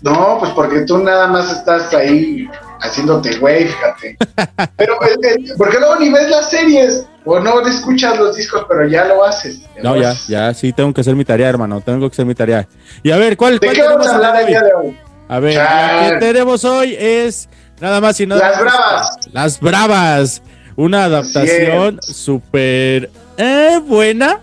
[0.01, 2.49] No, pues porque tú nada más estás ahí
[2.81, 4.17] haciéndote güey, fíjate.
[4.79, 8.89] Pero, eh, eh, porque luego ni ves las series, o no escuchas los discos, pero
[8.89, 9.61] ya lo haces.
[9.83, 12.67] No, ya, ya, sí, tengo que hacer mi tarea, hermano, tengo que hacer mi tarea.
[13.03, 14.99] Y a ver, ¿cuál, ¿De qué vamos a hablar el día de hoy?
[15.29, 17.49] A ver, lo que tenemos hoy es
[17.81, 19.19] Nada más y nada Las Bravas.
[19.33, 20.43] Las Bravas.
[20.77, 24.39] Una adaptación súper eh, buena.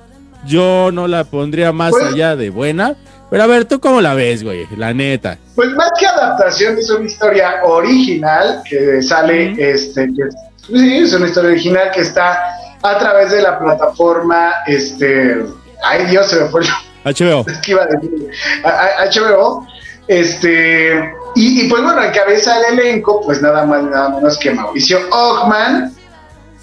[0.46, 2.96] Yo no la pondría más pues- allá de buena.
[3.30, 4.66] Pero a ver, ¿tú cómo la ves, güey?
[4.78, 5.38] La neta.
[5.56, 10.08] Pues más que adaptación, es una historia original que sale, este,
[10.66, 12.40] sí, es una historia original que está
[12.82, 15.44] a través de la plataforma, este,
[15.84, 16.62] ay Dios, se me fue.
[17.04, 17.46] HBO.
[17.64, 18.30] ¿Qué iba a decir?
[18.64, 19.68] HBO.
[20.08, 25.94] Este, y, pues bueno, encabeza el elenco, pues nada más nada menos que Mauricio Ockman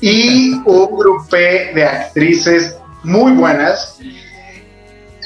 [0.01, 4.01] y un grupo de actrices muy buenas.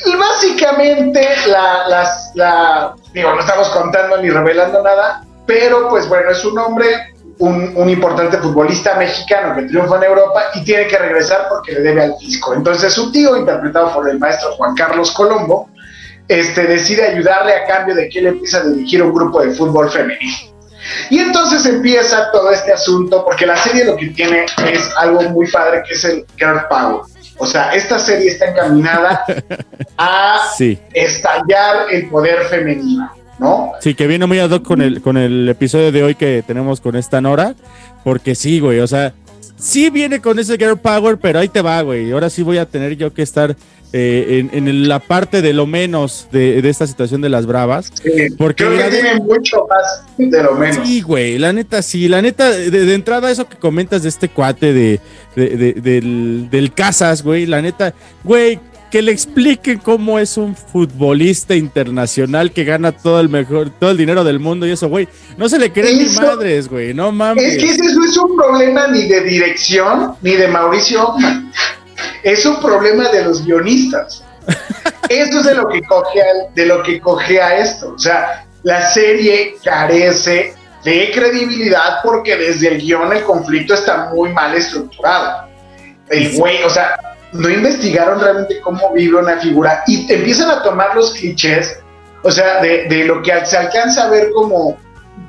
[0.05, 6.31] Y básicamente, la, las, la, digo, no estamos contando ni revelando nada, pero pues bueno,
[6.31, 10.99] es un hombre, un, un, importante futbolista mexicano que triunfa en Europa y tiene que
[10.99, 12.53] regresar porque le debe al fisco.
[12.53, 15.71] Entonces su tío, interpretado por el maestro Juan Carlos Colombo,
[16.29, 19.91] este, decide ayudarle a cambio de que él empieza a dirigir un grupo de fútbol
[19.91, 20.37] femenino.
[21.11, 25.51] Y entonces empieza todo este asunto, porque la serie lo que tiene es algo muy
[25.51, 27.03] padre, que es el girl power.
[27.39, 29.25] O sea, esta serie está encaminada
[29.99, 30.41] a
[30.95, 33.73] estallar el poder femenino, ¿no?
[33.81, 36.81] Sí, que viene muy ad hoc con el, con el episodio de hoy que tenemos
[36.81, 37.55] con esta Nora,
[38.05, 39.13] porque sí, güey, o sea,
[39.57, 42.11] sí viene con ese girl power, pero ahí te va, güey.
[42.13, 43.57] Ahora sí voy a tener yo que estar
[43.93, 47.93] eh, en, la parte de lo menos de, esta situación de las bravas.
[48.37, 50.87] porque creo que tiene mucho más de lo menos.
[50.87, 54.73] Sí, güey, la neta, sí, la neta, de, entrada, eso que comentas de este cuate
[54.73, 55.01] de,
[55.37, 58.61] del, del Casas, güey, la neta, güey,
[58.91, 63.97] que le expliquen cómo es un futbolista internacional que gana todo el mejor, todo el
[63.97, 65.09] dinero del mundo y eso, güey.
[65.37, 66.95] No se le creen ni Eso- madres, güey.
[66.95, 67.45] No mames.
[67.45, 71.15] Es que ese no es un problema ni de dirección ni de Mauricio.
[72.23, 74.25] Es un problema de los guionistas.
[75.09, 77.93] Eso es de lo que coge a, de lo que coge a esto.
[77.95, 80.55] O sea, la serie carece
[80.85, 85.49] de credibilidad porque desde el guion el conflicto está muy mal estructurado.
[86.09, 86.99] El güey, o sea,
[87.33, 91.79] no investigaron realmente cómo vive una figura y empiezan a tomar los clichés,
[92.23, 94.79] o sea, de, de lo que se alcanza a ver como,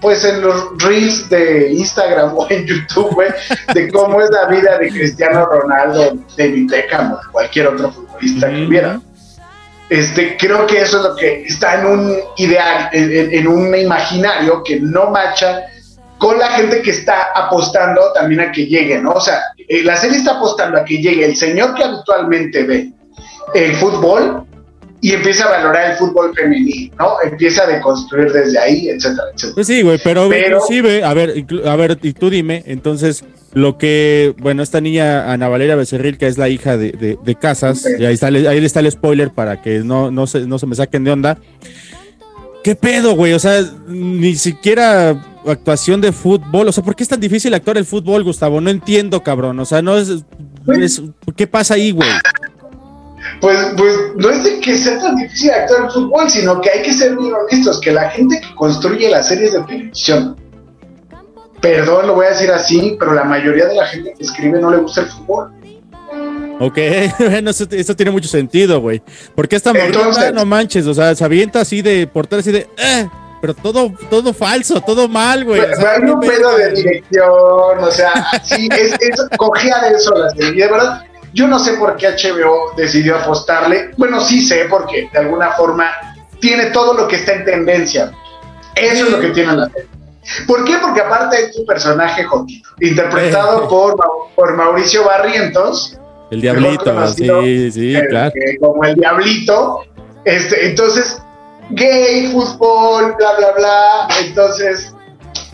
[0.02, 3.30] pues en los reels de Instagram o en YouTube, güey,
[3.74, 8.50] de cómo es la vida de Cristiano Ronaldo, David Beckham o de cualquier otro futbolista
[8.50, 9.02] que hubiera.
[9.90, 13.76] Este, creo que eso es lo que está en un ideal, en, en- en un
[13.76, 15.64] imaginario que no macha
[16.20, 19.12] con la gente que está apostando también a que llegue, ¿no?
[19.14, 22.92] O sea, eh, la serie está apostando a que llegue el señor que habitualmente ve
[23.56, 24.44] el fútbol
[25.02, 27.14] y empieza a valorar el fútbol femenino, ¿no?
[27.24, 29.54] Empieza a deconstruir desde ahí, etcétera, etcétera.
[29.56, 33.24] Pues sí, güey, pero, Pero- inclusive, a ver, a ver, y tú dime, entonces,
[33.54, 37.36] lo que, bueno, esta niña Ana Valeria Becerril, que es la hija de, de- de
[37.36, 40.60] Casas, y ahí está, el- ahí está el spoiler para que no, no, se, no
[40.60, 41.38] se me saquen de onda.
[42.64, 43.34] ¿Qué pedo, güey?
[43.34, 45.12] O sea, ni siquiera
[45.48, 46.68] actuación de fútbol.
[46.68, 48.60] O sea, ¿por qué es tan difícil actuar el fútbol, Gustavo?
[48.60, 49.60] No entiendo, cabrón.
[49.62, 50.10] O sea, no es.
[50.68, 51.02] es-
[51.38, 52.10] ¿Qué pasa ahí, güey?
[53.42, 56.82] Pues, pues no es de que sea tan difícil actuar el fútbol, sino que hay
[56.82, 60.36] que ser bien honestos, que la gente que construye las series de televisión,
[61.62, 64.72] perdón, lo voy a decir así, pero la mayoría de la gente que escribe no
[64.72, 65.52] le gusta el fútbol.
[66.60, 66.78] Ok,
[67.20, 69.02] bueno, eso, eso tiene mucho sentido, güey.
[69.36, 72.68] Porque esta morrita, no manches, o sea, se avienta así de portal, así de.
[72.78, 73.08] "Eh",
[73.42, 75.62] pero todo, todo falso, todo mal, güey.
[75.62, 78.12] O sea, hay un pedo de dirección, o sea,
[78.44, 80.50] sí, es, es cogía de eso la serie.
[80.50, 83.92] Y de verdad, yo no sé por qué HBO decidió apostarle.
[83.98, 85.92] Bueno, sí sé, porque de alguna forma
[86.40, 88.12] tiene todo lo que está en tendencia.
[88.76, 89.88] Eso es lo que tiene la serie.
[90.48, 90.76] ¿Por qué?
[90.82, 95.98] Porque aparte es un personaje Jotito, interpretado por, Mau- por Mauricio Barrientos,
[96.30, 98.32] El diablito, sí, sí, eh, claro.
[98.36, 99.86] eh, como el diablito.
[100.26, 101.20] Este, entonces,
[101.72, 104.08] gay, fútbol, bla, bla, bla.
[104.24, 104.94] Entonces,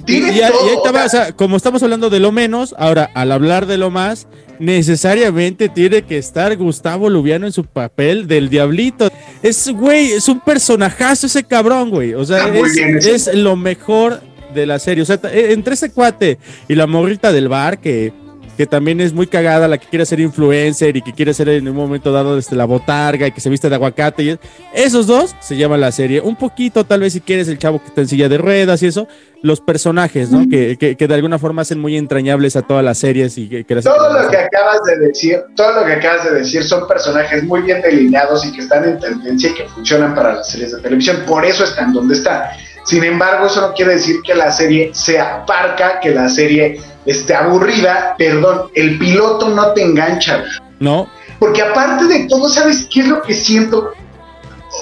[0.08, 0.52] Y, ahí-
[0.84, 4.28] te o sea, como estamos hablando de lo menos, ahora al hablar de lo más,
[4.60, 9.10] necesariamente tiene que estar Gustavo Lubiano en su papel del diablito.
[9.42, 12.14] Es, güey, es un personajazo ese cabrón, güey.
[12.14, 14.22] O sea, muy es, es lo mejor
[14.54, 15.02] de la serie.
[15.04, 16.38] O sea, t- entre ese cuate
[16.68, 18.14] y la morrita del bar, que,
[18.56, 21.68] que también es muy cagada, la que quiere ser influencer y que quiere ser en
[21.68, 24.24] un momento dado desde la botarga y que se viste de aguacate.
[24.24, 24.40] Y
[24.74, 26.22] esos dos se llama la serie.
[26.22, 28.88] Un poquito, tal vez, si quieres, el chavo que está en silla de ruedas y
[28.88, 29.08] eso,
[29.42, 30.48] los personajes, ¿no?
[30.50, 33.64] Que, que, que de alguna forma hacen muy entrañables a todas las series y que,
[33.64, 36.88] que las- todo lo que acabas de decir, todo lo que acabas de decir son
[36.88, 40.72] personajes muy bien delineados y que están en tendencia y que funcionan para las series
[40.76, 41.18] de televisión.
[41.28, 42.44] Por eso están donde están.
[42.86, 47.36] Sin embargo, eso no quiere decir que la serie sea parca, que la serie esté
[47.36, 48.16] aburrida.
[48.18, 50.44] Perdón, el piloto no te engancha.
[50.80, 51.10] ¿no?
[51.40, 53.92] Porque aparte de todo, ¿sabes qué es lo que siento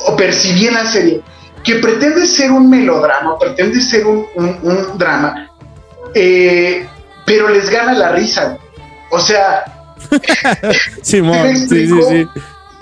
[0.08, 1.22] o percibí en la serie?
[1.64, 5.50] Que pretende ser un melodrama, pretende ser un, un- un drama,
[6.14, 6.88] eh,
[7.26, 8.58] pero les gana la risa.
[9.12, 9.64] O sea,
[11.02, 12.28] Simón, ¿Me sí, sí.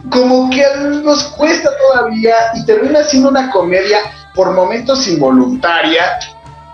[0.09, 0.63] como que
[1.03, 3.99] nos cuesta todavía y termina siendo una comedia
[4.33, 6.03] por momentos involuntaria,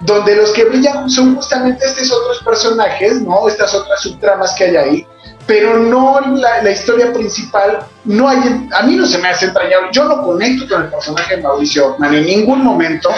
[0.01, 3.47] donde los que brillan son justamente estos otros personajes, ¿no?
[3.47, 5.07] Estas otras subtramas que hay ahí,
[5.47, 9.89] pero no la, la historia principal, no hay, a mí no se me hace entrañable,
[9.91, 13.09] yo no conecto con el personaje de Mauricio Ockman en ningún momento,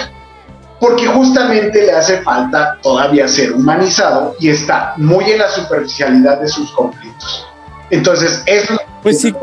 [0.80, 6.48] porque justamente le hace falta todavía ser humanizado y está muy en la superficialidad de
[6.48, 7.48] sus conflictos.
[7.90, 9.34] Entonces, eso es Pues sí.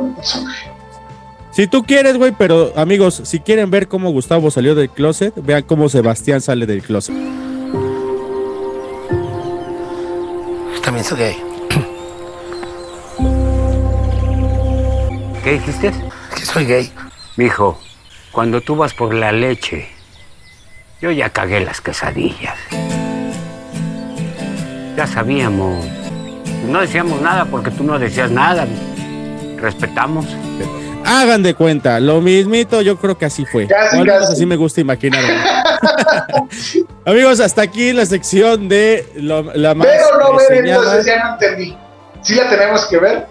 [1.51, 5.63] Si tú quieres, güey, pero amigos, si quieren ver cómo Gustavo salió del closet, vean
[5.63, 7.15] cómo Sebastián sale del closet.
[10.97, 11.37] También soy gay.
[15.45, 15.93] ¿Qué dijiste?
[16.35, 16.91] Que soy gay.
[17.37, 17.79] Mijo,
[18.33, 19.89] cuando tú vas por la leche,
[21.03, 22.55] yo ya cagué las quesadillas.
[24.97, 25.85] Ya sabíamos.
[26.67, 28.67] No decíamos nada porque tú no decías nada.
[29.59, 30.25] Respetamos.
[31.05, 33.67] Hagan de cuenta, lo mismito, yo creo que así fue.
[33.67, 34.33] Casi, O al menos casi.
[34.33, 35.23] así me gusta imaginar.
[37.05, 41.33] Amigos, hasta aquí la sección de lo- la más Pero no ver, entonces ya no
[41.35, 41.77] entendí.
[42.23, 43.27] Sí la tenemos que ver.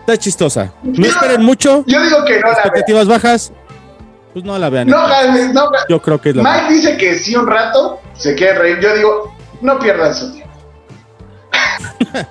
[0.00, 0.72] Está chistosa.
[0.82, 1.84] No esperen mucho.
[1.86, 2.56] Yo digo que no la vean.
[2.58, 3.52] Expectativas bajas.
[4.32, 4.88] Pues no la vean.
[4.88, 5.06] No.
[5.88, 8.80] Yo creo que es la Mike dice que sí un rato se quiere reír.
[8.80, 10.52] Yo digo, no pierdan su tiempo.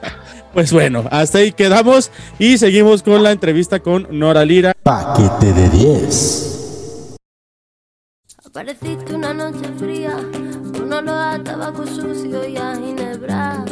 [0.54, 4.74] Pues bueno, hasta ahí quedamos y seguimos con la entrevista con Nora Lira.
[4.84, 6.55] Paquete de 10.
[8.56, 10.16] Apareciste una noche fría,
[10.72, 13.66] con olor a tabaco sucio y a ginebra.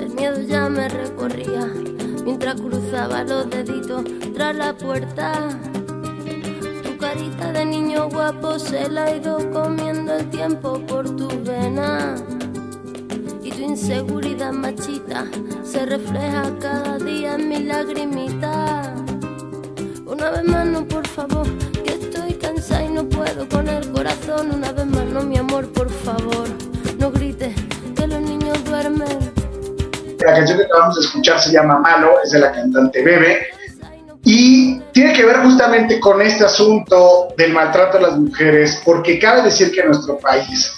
[0.00, 1.72] El miedo ya me recorría
[2.24, 4.02] mientras cruzaba los deditos
[4.34, 5.50] tras la puerta.
[6.82, 12.16] Tu carita de niño guapo se la ha ido comiendo el tiempo por tu vena.
[13.40, 15.26] Y tu inseguridad machita
[15.62, 18.92] se refleja cada día en mi lagrimita.
[20.06, 21.46] Una vez más, no, por favor,
[22.70, 24.50] y no puedo con corazón.
[24.52, 26.48] Una vez más, no, mi amor, por favor,
[26.98, 27.54] no grites
[27.96, 29.32] que los niños duermen.
[30.20, 33.46] La canción que acabamos de escuchar se llama Malo, es de la cantante Bebe.
[34.24, 39.42] Y tiene que ver justamente con este asunto del maltrato a las mujeres, porque cabe
[39.42, 40.72] decir que en nuestro país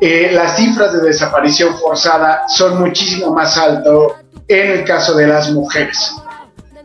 [0.00, 4.16] eh, las cifras de desaparición forzada son muchísimo más alto
[4.46, 6.14] en el caso de las mujeres.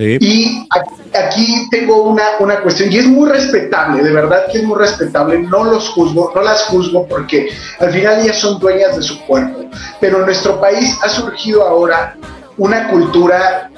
[0.01, 0.65] Y
[1.13, 5.39] aquí, tengo una, una cuestión, y es muy respetable, de verdad que es muy respetable,
[5.39, 9.65] no los juzgo, no las juzgo porque al final ellas son dueñas de su cuerpo,
[9.99, 12.15] pero en nuestro país ha surgido ahora
[12.55, 13.69] una cultura,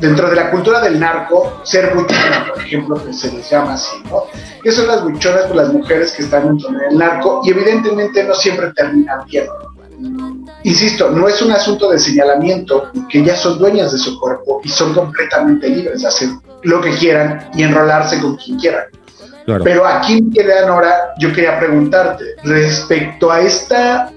[0.00, 3.96] dentro de la cultura del narco, ser buchona, por ejemplo, que se les llama así,
[4.10, 4.22] ¿no?
[4.62, 8.34] Que son las buchonas, pues las mujeres que están dentro del narco, y evidentemente no
[8.34, 9.44] siempre terminan bien.
[10.62, 14.68] Insisto, no es un asunto de señalamiento, que ellas son dueñas de su cuerpo y
[14.68, 16.28] son completamente libres de hacer
[16.62, 18.84] lo que quieran y enrolarse con quien quieran.
[19.44, 19.62] Claro.
[19.62, 20.22] Pero aquí,
[20.66, 24.10] Nora, yo quería preguntarte, respecto a esta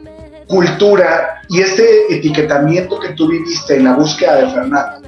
[0.47, 5.06] cultura y este etiquetamiento que tú viviste en la búsqueda de Fernando,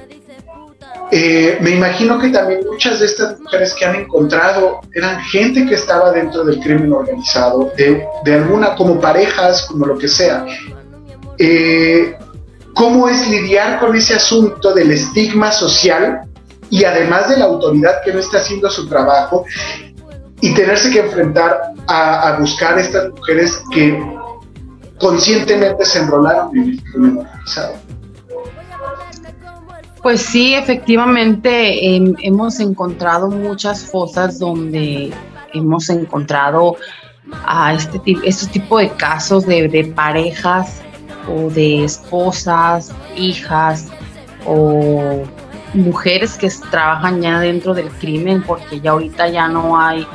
[1.12, 5.74] eh, me imagino que también muchas de estas mujeres que han encontrado eran gente que
[5.74, 10.46] estaba dentro del crimen organizado, de, alguna, como parejas, como lo que sea.
[11.38, 12.16] Eh,
[12.74, 16.22] ¿Cómo es lidiar con ese asunto del estigma social
[16.70, 19.44] y además de la autoridad que no está haciendo su trabajo
[20.40, 24.00] y tenerse que enfrentar a, a buscar estas mujeres que
[24.98, 27.89] conscientemente se enrolaron en el crimen organizado?
[30.02, 35.12] Pues sí, efectivamente eh, hemos encontrado muchas fosas donde
[35.52, 36.76] hemos encontrado
[37.44, 40.80] a este, este tipo de casos de, parejas
[41.28, 43.88] o de esposas, hijas
[44.46, 45.22] o
[45.74, 50.06] mujeres que trabajan ya dentro del crimen porque ya ahorita ya no hay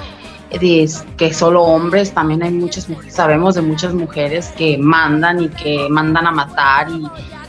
[0.50, 5.50] de, que solo hombres, también hay muchas mujeres, sabemos de muchas mujeres que mandan y
[5.50, 6.88] que mandan a matar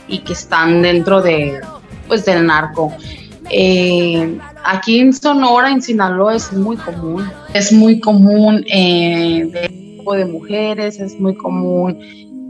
[0.07, 1.59] y que están dentro de
[2.07, 2.93] pues del narco.
[3.49, 7.29] Eh, aquí en Sonora, en Sinaloa, es muy común.
[7.53, 11.99] Es muy común eh, de de mujeres, es muy común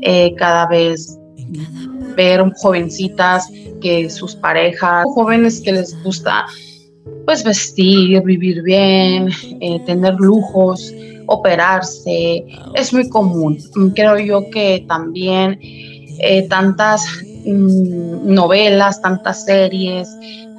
[0.03, 1.17] eh, cada vez
[2.15, 3.49] ver jovencitas
[3.81, 6.45] que sus parejas, jóvenes que les gusta
[7.25, 9.29] pues vestir, vivir bien,
[9.59, 10.93] eh, tener lujos,
[11.25, 12.45] operarse,
[12.75, 13.57] es muy común.
[13.95, 15.59] Creo yo que también
[16.47, 17.07] tantas
[17.47, 20.09] mm, novelas, tantas series,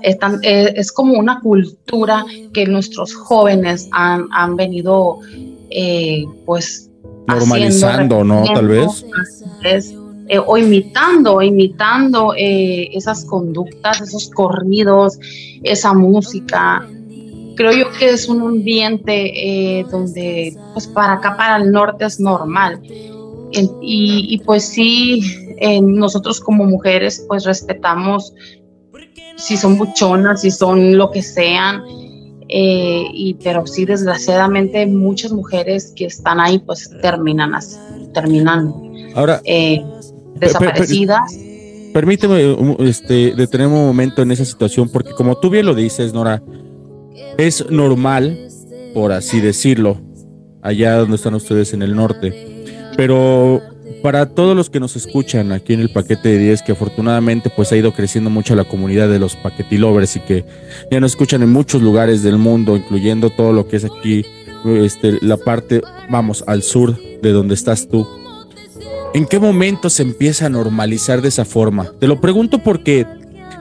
[0.03, 5.21] es, tan, eh, es, como una cultura que nuestros jóvenes han, han venido
[5.71, 6.91] eh, pues
[7.27, 8.45] normalizando, ¿no?
[8.55, 9.05] Tal vez.
[9.65, 9.95] Es,
[10.29, 15.19] eh, o imitando, imitando eh, esas conductas, esos corridos,
[15.63, 16.87] esa música.
[17.57, 22.21] Creo yo que es un ambiente eh, donde, pues para acá, para el norte es
[22.21, 22.81] normal.
[23.81, 25.23] Y, y pues sí,
[25.83, 28.33] nosotros como mujeres, pues respetamos
[29.37, 31.83] si son buchonas, si son lo que sean,
[32.49, 37.77] eh, y, pero sí, desgraciadamente, muchas mujeres que están ahí, pues terminan así,
[38.13, 38.75] terminan
[39.15, 39.85] Ahora, eh,
[40.37, 41.35] desaparecidas.
[41.35, 45.75] Per, per, permíteme este, detener un momento en esa situación, porque como tú bien lo
[45.75, 46.43] dices, Nora,
[47.37, 48.49] es normal,
[48.95, 50.01] por así decirlo,
[50.63, 52.65] allá donde están ustedes en el norte,
[52.97, 53.61] pero
[54.03, 57.73] para todos los que nos escuchan aquí en el paquete de 10, que afortunadamente pues
[57.73, 60.45] ha ido creciendo mucho la comunidad de los paquetilovers y que
[60.91, 64.25] ya nos escuchan en muchos lugares del mundo, incluyendo todo lo que es aquí,
[64.65, 68.07] este, la parte, vamos, al sur de donde estás tú.
[69.15, 71.93] ¿En qué momento se empieza a normalizar de esa forma?
[71.99, 73.07] Te lo pregunto porque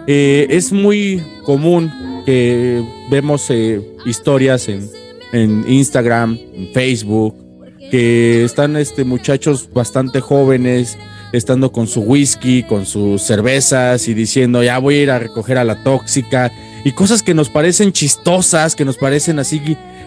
[0.05, 1.91] eh, es muy común
[2.25, 4.89] que vemos eh, historias en,
[5.31, 7.46] en Instagram, en Facebook,
[7.89, 10.97] que están este muchachos bastante jóvenes
[11.33, 15.57] estando con su whisky, con sus cervezas y diciendo ya voy a ir a recoger
[15.57, 16.51] a la tóxica
[16.85, 19.61] y cosas que nos parecen chistosas, que nos parecen así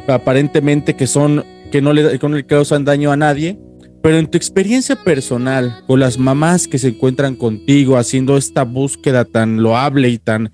[0.09, 3.59] aparentemente que son que no le, que no le causan daño a nadie,
[4.03, 9.27] Pero en tu experiencia personal, con las mamás que se encuentran contigo haciendo esta búsqueda
[9.27, 10.53] tan loable y tan,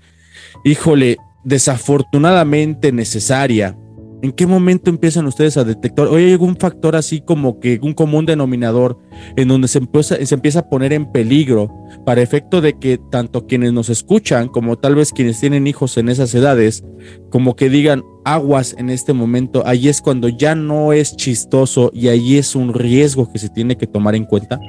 [0.65, 3.77] híjole, desafortunadamente necesaria,
[4.23, 6.07] ¿En qué momento empiezan ustedes a detectar?
[6.07, 8.97] Hay algún factor así como que un común denominador
[9.35, 11.71] en donde se empieza, se empieza a poner en peligro
[12.03, 16.09] para efecto de que tanto quienes nos escuchan como tal vez quienes tienen hijos en
[16.09, 16.83] esas edades,
[17.29, 22.07] como que digan aguas en este momento, ahí es cuando ya no es chistoso y
[22.07, 24.59] ahí es un riesgo que se tiene que tomar en cuenta.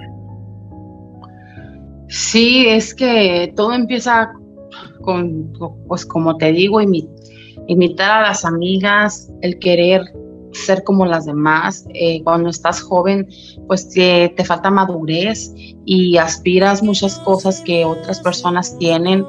[2.08, 4.30] Sí, es que todo empieza
[5.02, 5.52] con,
[5.86, 7.08] pues como te digo, y mi
[7.68, 10.02] imitar a las amigas, el querer
[10.52, 11.86] ser como las demás.
[11.94, 13.28] Eh, cuando estás joven,
[13.66, 15.52] pues te, te, falta madurez
[15.84, 19.24] y aspiras muchas cosas que otras personas tienen.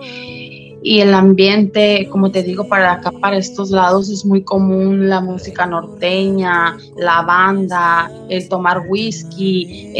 [0.81, 5.19] Y el ambiente, como te digo, para acá, para estos lados es muy común la
[5.19, 9.91] música norteña, la banda, el tomar whisky,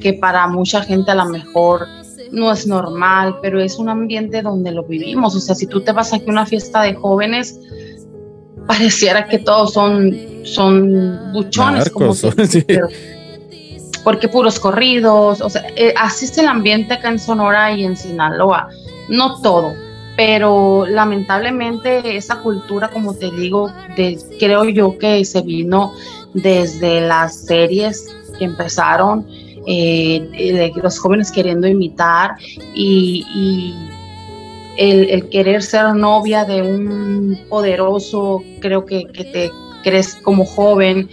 [0.00, 1.88] que para mucha gente a lo mejor
[2.32, 5.36] no es normal, pero es un ambiente donde lo vivimos.
[5.36, 7.60] O sea, si tú te vas aquí a una fiesta de jóvenes,
[8.66, 12.12] pareciera que todos son, son buchones, como
[14.04, 17.96] porque puros corridos, o sea, eh, así es el ambiente acá en Sonora y en
[17.96, 18.68] Sinaloa,
[19.08, 19.74] no todo,
[20.16, 25.94] pero lamentablemente esa cultura, como te digo, de, creo yo que se vino
[26.34, 28.08] desde las series
[28.38, 29.26] que empezaron,
[29.66, 32.32] eh, los jóvenes queriendo imitar
[32.74, 33.74] y
[34.76, 39.50] el, querer ser novia de un poderoso, creo que, te
[39.82, 41.08] crees como joven,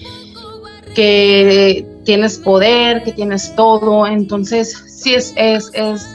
[0.95, 6.07] que tienes poder, que tienes todo, entonces sí es, es, es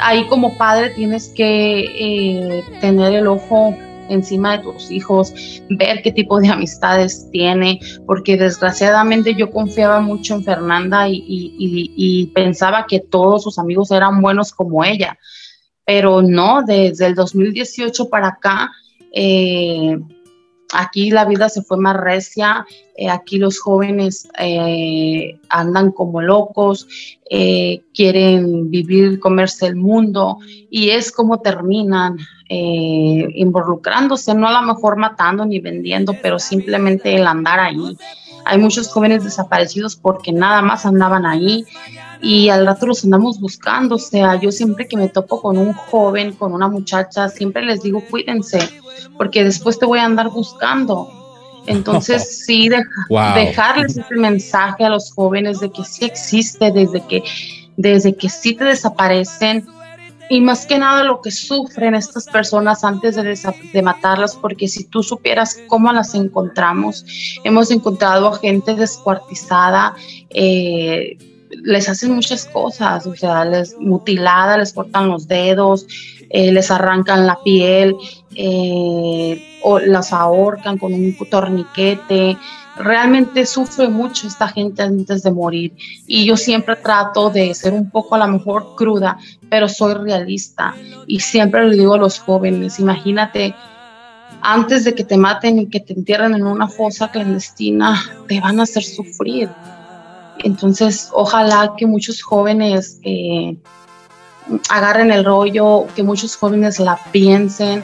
[0.00, 3.76] ahí como padre tienes que eh, tener el ojo
[4.12, 5.32] encima de tus hijos,
[5.70, 12.86] ver qué tipo de amistades tiene, porque desgraciadamente yo confiaba mucho en Fernanda y pensaba
[12.86, 15.18] que todos sus amigos eran buenos como ella.
[15.84, 18.70] Pero no, desde el 2018 para acá,
[19.12, 19.98] eh,
[20.72, 22.66] aquí la vida se fue más recia,
[22.96, 26.86] eh, aquí los jóvenes eh, andan como locos,
[27.94, 30.36] quieren vivir, comerse el mundo
[30.70, 32.18] y es como terminan
[32.50, 37.96] involucrándose, no a lo mejor matando ni vendiendo, pero simplemente el andar ahí.
[38.44, 41.64] Hay muchos jóvenes desaparecidos porque nada más andaban ahí
[42.22, 43.96] y al rato los andamos buscando.
[43.96, 47.82] O sea, yo siempre que me topo con un joven, con una muchacha, siempre les
[47.82, 48.60] digo, cuídense,
[49.18, 51.10] porque después te voy a andar buscando.
[51.66, 52.70] Entonces, sí,
[53.08, 57.24] dejarles ese mensaje a los jóvenes de que sí existe, desde que,
[57.76, 59.66] desde que sí te desaparecen,
[60.28, 63.38] y más que nada lo que sufren estas personas antes de,
[63.72, 67.04] de, matarlas, porque si tú supieras cómo las encontramos,
[67.44, 69.94] hemos encontrado a gente descuartizada,
[70.30, 71.18] eh,
[71.62, 75.86] les hacen muchas cosas, o sea, les mutilada, les cortan los dedos,
[76.30, 77.94] eh, les arrancan la piel,
[78.34, 82.36] eh, o las ahorcan con un torniquete.
[82.76, 85.72] Realmente sufre mucho esta gente antes de morir.
[86.06, 89.18] Y yo siempre trato de ser un poco a lo mejor cruda,
[89.50, 90.74] pero soy realista.
[91.06, 93.54] Y siempre le digo a los jóvenes, imagínate
[94.40, 98.58] antes de que te maten y que te entierren en una fosa clandestina, te van
[98.58, 99.48] a hacer sufrir.
[100.42, 103.56] Entonces, ojalá que muchos jóvenes eh,
[104.68, 107.82] agarren el rollo, que muchos jóvenes la piensen.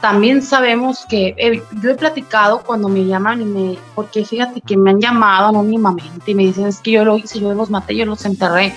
[0.00, 4.76] También sabemos que eh, yo he platicado cuando me llaman y me, porque fíjate que
[4.76, 7.96] me han llamado anónimamente y me dicen es que yo lo hice, yo los maté,
[7.96, 8.72] yo los enterré.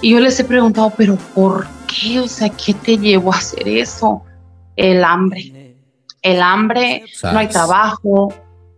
[0.00, 2.20] Y yo les he preguntado, pero ¿por qué?
[2.20, 4.22] O sea, ¿qué te llevó a hacer eso?
[4.76, 5.76] El hambre.
[6.22, 8.32] El hambre, no hay trabajo,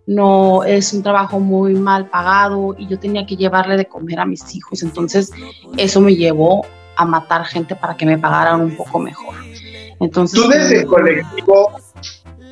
[0.07, 4.27] no es un trabajo muy mal pagado y yo tenía que llevarle de comer a
[4.27, 4.83] mis hijos.
[4.83, 5.31] Entonces
[5.77, 9.35] eso me llevó a matar gente para que me pagaran un poco mejor.
[10.01, 11.71] Entonces, Tú desde el colectivo,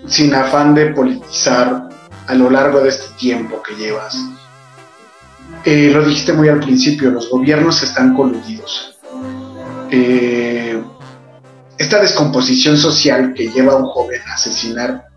[0.06, 1.88] sin afán de politizar
[2.26, 4.16] a lo largo de este tiempo que llevas,
[5.64, 8.98] eh, lo dijiste muy al principio, los gobiernos están coludidos.
[9.90, 10.80] Eh,
[11.76, 15.09] esta descomposición social que lleva a un joven a asesinar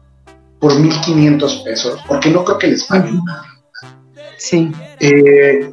[0.63, 3.43] por 1.500 pesos, porque no creo que les paguen nada.
[4.37, 4.71] Sí.
[5.01, 5.69] Eh,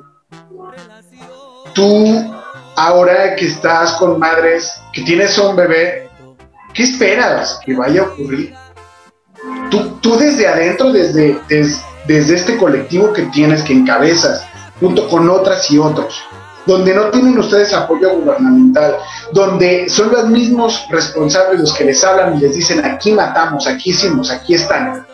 [1.72, 2.34] tú,
[2.74, 6.09] ahora que estás con madres, que tienes un bebé,
[6.74, 8.53] ¿qué esperas que vaya a ocurrir?
[9.70, 11.38] Tú, tú desde adentro, desde,
[12.09, 14.45] desde este colectivo que tienes, que encabezas,
[14.80, 16.20] junto con otras y otros,
[16.67, 18.97] donde no tienen ustedes apoyo gubernamental,
[19.33, 23.91] donde son los mismos responsables los que les hablan y les dicen aquí matamos, aquí
[23.91, 25.07] hicimos, aquí están,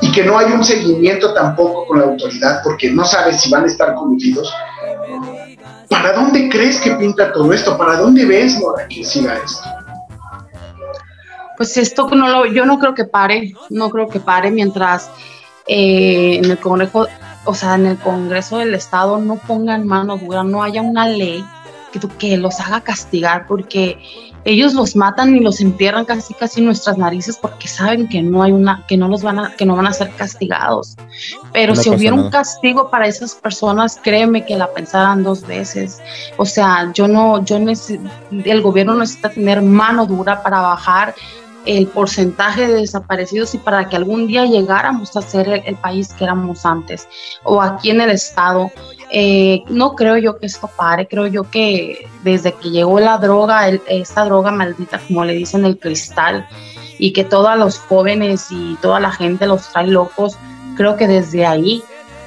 [0.00, 3.64] y que no hay un seguimiento tampoco con la autoridad porque no sabes si van
[3.64, 4.52] a estar coludidos,
[5.92, 7.76] ¿Para dónde crees que pinta todo esto?
[7.76, 8.58] ¿Para dónde ves,
[8.88, 9.68] que siga esto?
[11.58, 15.10] Pues esto no lo, yo no creo que pare, no creo que pare mientras
[15.66, 17.06] eh, en el Congreso,
[17.44, 21.44] o sea, en el Congreso del Estado no pongan mano dura, no haya una ley
[21.92, 23.98] que, que los haga castigar, porque
[24.44, 28.42] ellos los matan y los entierran casi casi en nuestras narices porque saben que no
[28.42, 30.96] hay una que no los van a que no van a ser castigados.
[31.52, 36.00] Pero si hubiera un castigo para esas personas créeme que la pensaran dos veces.
[36.38, 41.14] O sea yo no yo el gobierno necesita tener mano dura para bajar
[41.64, 46.24] el porcentaje de desaparecidos y para que algún día llegáramos a ser el, país que
[46.24, 47.08] éramos antes
[47.44, 48.70] o aquí en el estado.
[49.10, 53.68] Eh, no creo yo que esto pare, creo yo que desde que llegó la droga,
[53.68, 56.46] esta droga maldita, como le dicen, el cristal,
[56.98, 60.38] y que todos los jóvenes y toda la gente los trae locos,
[60.76, 61.82] creo que desde ahí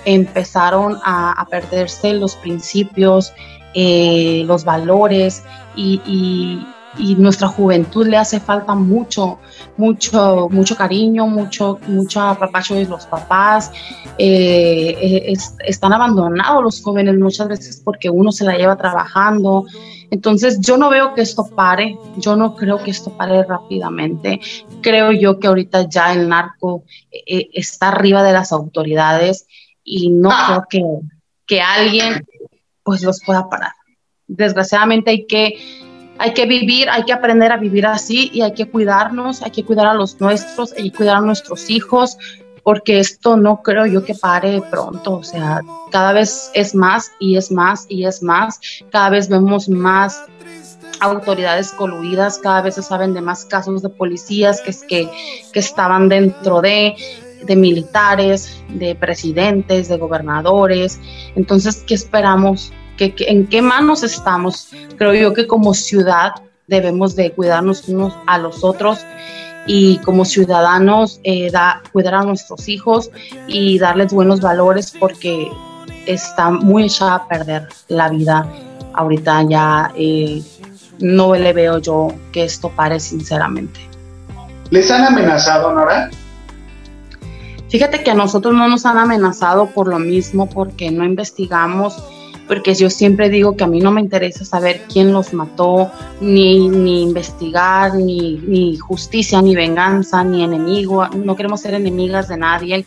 [0.05, 3.33] empezaron a, perderse los principios,
[3.73, 5.43] eh, los valores
[5.75, 6.67] y, y
[6.97, 9.39] nuestra juventud le hace falta mucho,
[9.77, 13.71] mucho, mucho cariño, mucho, mucho apapacho de los papás.
[14.17, 15.33] Eh, eh,
[15.65, 19.65] están abandonados los jóvenes muchas veces porque uno se la lleva trabajando.
[20.11, 24.39] Entonces yo no veo que esto pare, yo no creo que esto pare rápidamente.
[24.81, 29.47] Creo yo que ahorita ya el narco eh, está arriba de las autoridades
[29.83, 30.81] y no creo que,
[31.45, 32.25] que alguien
[32.83, 33.73] pues los pueda parar.
[34.27, 35.57] Desgraciadamente hay que
[36.17, 39.63] hay que vivir, hay que aprender a vivir así y hay que cuidarnos, hay que
[39.63, 42.17] cuidar a los nuestros, que cuidar a nuestros hijos,
[42.63, 45.61] porque esto no creo yo que pare pronto, o sea,
[45.91, 48.59] cada vez es más y es más y es más,
[48.91, 50.23] cada vez vemos más
[50.99, 55.09] autoridades coludidas, cada vez se saben de más casos de policías que, que,
[55.51, 56.95] que estaban dentro de,
[57.45, 60.99] de militares, de presidentes, de gobernadores.
[61.35, 62.71] Entonces, ¿qué esperamos?
[62.97, 64.69] En qué manos estamos.
[64.97, 66.31] Creo yo que como ciudad
[66.67, 68.99] debemos de cuidarnos unos a los otros
[69.67, 73.09] y como ciudadanos eh, da, cuidar a nuestros hijos
[73.47, 75.51] y darles buenos valores porque
[76.05, 78.47] está muy echada a perder la vida.
[78.93, 80.41] Ahorita ya eh,
[80.99, 83.79] no le veo yo que esto pare sinceramente.
[84.69, 86.09] ¿Les han amenazado, Nora?
[87.69, 92.01] Fíjate que a nosotros no nos han amenazado por lo mismo, porque no investigamos
[92.47, 95.91] porque yo siempre digo que a mí no me interesa saber quién los mató,
[96.21, 102.37] ni, ni investigar, ni, ni, justicia, ni venganza, ni enemigo, no queremos ser enemigas de
[102.37, 102.85] nadie.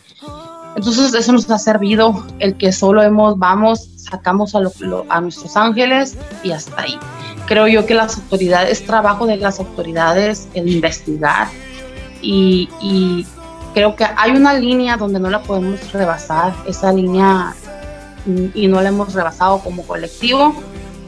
[0.75, 4.61] Entonces eso nos ha servido el que solo hemos, vamos, sacamos a,
[5.19, 6.97] nuestros ángeles y hasta ahí.
[7.47, 11.47] Creo yo que las autoridades, es trabajo de las autoridades el investigar
[12.21, 13.25] y, y
[13.73, 17.55] creo que hay una línea donde no la podemos rebasar, esa línea
[18.53, 20.53] y no la hemos rebasado como colectivo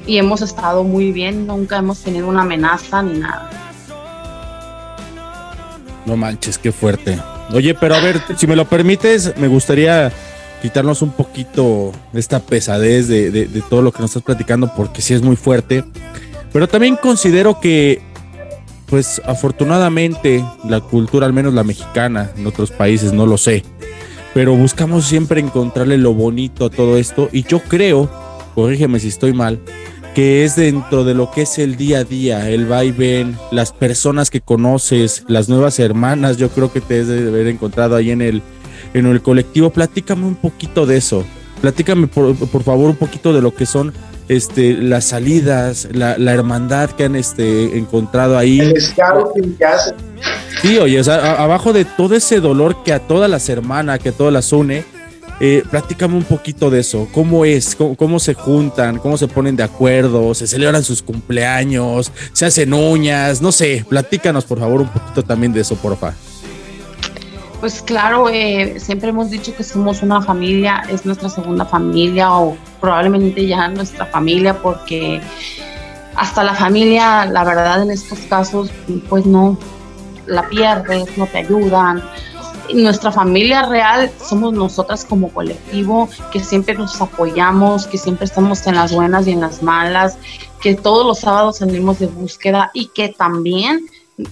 [0.05, 3.49] y hemos estado muy bien, nunca hemos tenido una amenaza ni nada.
[6.05, 7.19] No manches, qué fuerte.
[7.53, 10.11] Oye, pero a ver, si me lo permites, me gustaría
[10.61, 15.01] quitarnos un poquito de esta pesadez de, de, todo lo que nos estás platicando, porque
[15.01, 15.83] sí es muy fuerte.
[16.53, 18.01] Pero también considero que,
[18.87, 23.63] pues afortunadamente, la cultura, al menos la mexicana, en otros países, no lo sé,
[24.33, 28.09] pero buscamos siempre encontrarle lo bonito a todo esto y yo creo,
[28.55, 29.59] corrígeme si estoy mal,
[30.15, 34.29] que es dentro de lo que es el día a día, el vaivén, las personas
[34.29, 38.21] que conoces, las nuevas hermanas, yo creo que te debes de haber encontrado ahí en
[38.21, 38.41] el,
[38.93, 39.69] en el colectivo.
[39.69, 41.23] Platícame un poquito de eso.
[41.61, 43.93] Platícame por, por favor un poquito de lo que son
[44.27, 48.59] este, las salidas, la, hermandad que han este, encontrado ahí.
[48.59, 48.73] El.
[50.61, 54.09] Sí, oye, o sea, abajo de todo ese dolor que a todas las hermanas, que
[54.09, 54.85] a todas las une,
[55.39, 57.07] eh, platícame un poquito de eso.
[57.11, 57.75] ¿Cómo es?
[57.75, 58.99] ¿Cómo, se juntan?
[58.99, 60.35] ¿Cómo se ponen de acuerdo?
[60.35, 62.11] ¿Se celebran sus cumpleaños?
[62.31, 63.41] ¿Se hacen uñas?
[63.41, 66.13] No sé, platícanos por favor un poquito también de eso, porfa.
[67.59, 72.55] Pues claro, eh, siempre hemos dicho que somos una familia, es nuestra segunda familia o
[72.79, 75.21] probablemente ya nuestra familia porque
[76.15, 78.69] hasta la familia, la verdad en estos casos,
[79.09, 79.57] pues no,
[80.31, 82.03] la pierdes, no te ayudan.
[82.73, 88.75] Nuestra familia real somos nosotras como colectivo, que siempre nos apoyamos, que siempre estamos en
[88.75, 90.17] las buenas y en las malas,
[90.61, 93.87] que todos los sábados salimos de búsqueda y que también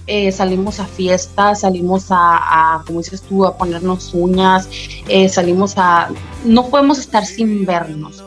[0.06, 4.68] eh, salimos a fiestas, salimos a, como dices tú, a ponernos uñas,
[5.08, 6.08] eh, salimos a...
[6.44, 8.24] No podemos estar sin vernos.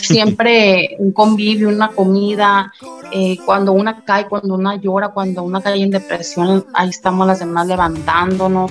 [0.00, 2.72] Siempre un convivio, una comida,
[3.12, 7.40] eh, cuando una cae, cuando una llora, cuando una cae en depresión, ahí estamos las
[7.40, 8.70] demás levantándonos.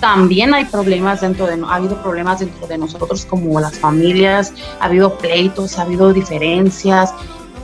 [0.00, 4.86] también hay problemas dentro de, ha habido problemas dentro de nosotros como las familias, ha
[4.86, 7.14] habido pleitos, ha habido diferencias,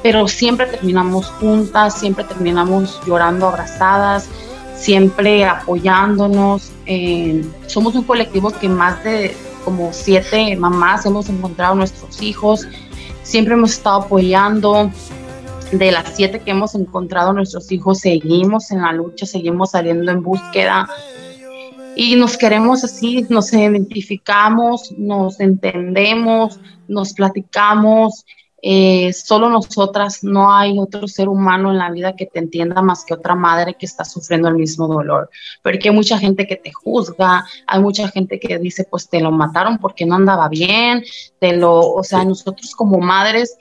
[0.03, 4.29] pero siempre terminamos juntas, siempre terminamos llorando abrazadas,
[4.77, 6.73] siempre apoyándonos.
[6.87, 12.67] Eh, somos un colectivo que más de como siete mamás hemos encontrado nuestros hijos,
[13.31, 14.91] siempre hemos estado apoyando.
[15.73, 20.21] De las siete que hemos encontrado nuestros hijos, seguimos en la lucha, seguimos saliendo en
[20.21, 20.89] búsqueda
[21.95, 26.59] y nos queremos así, nos identificamos, nos entendemos,
[26.89, 28.25] nos platicamos.
[28.63, 33.05] Eh, solo nosotras, no hay otro ser humano en la vida que te entienda más
[33.05, 35.31] que otra madre que está sufriendo el mismo dolor.
[35.63, 39.31] Porque hay mucha gente que te juzga, hay mucha gente que dice, pues te lo
[39.31, 41.03] mataron porque no andaba bien,
[41.39, 43.57] te lo, o sea, nosotros como madres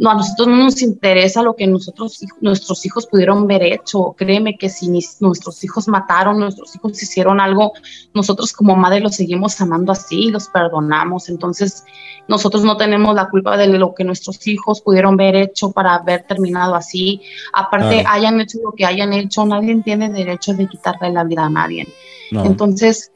[0.00, 4.14] no, a nosotros no nos interesa lo que nosotros, nuestros hijos pudieron ver hecho.
[4.16, 4.88] Créeme que si
[5.20, 7.72] nuestros hijos mataron, nuestros hijos hicieron algo,
[8.14, 11.28] nosotros como madre los seguimos amando así, los perdonamos.
[11.28, 11.84] Entonces,
[12.28, 16.24] nosotros no tenemos la culpa de lo que nuestros hijos pudieron ver hecho para haber
[16.24, 17.20] terminado así.
[17.52, 21.50] Aparte, hayan hecho lo que hayan hecho, nadie tiene derecho de quitarle la vida a
[21.50, 21.88] nadie.
[22.30, 23.10] Entonces,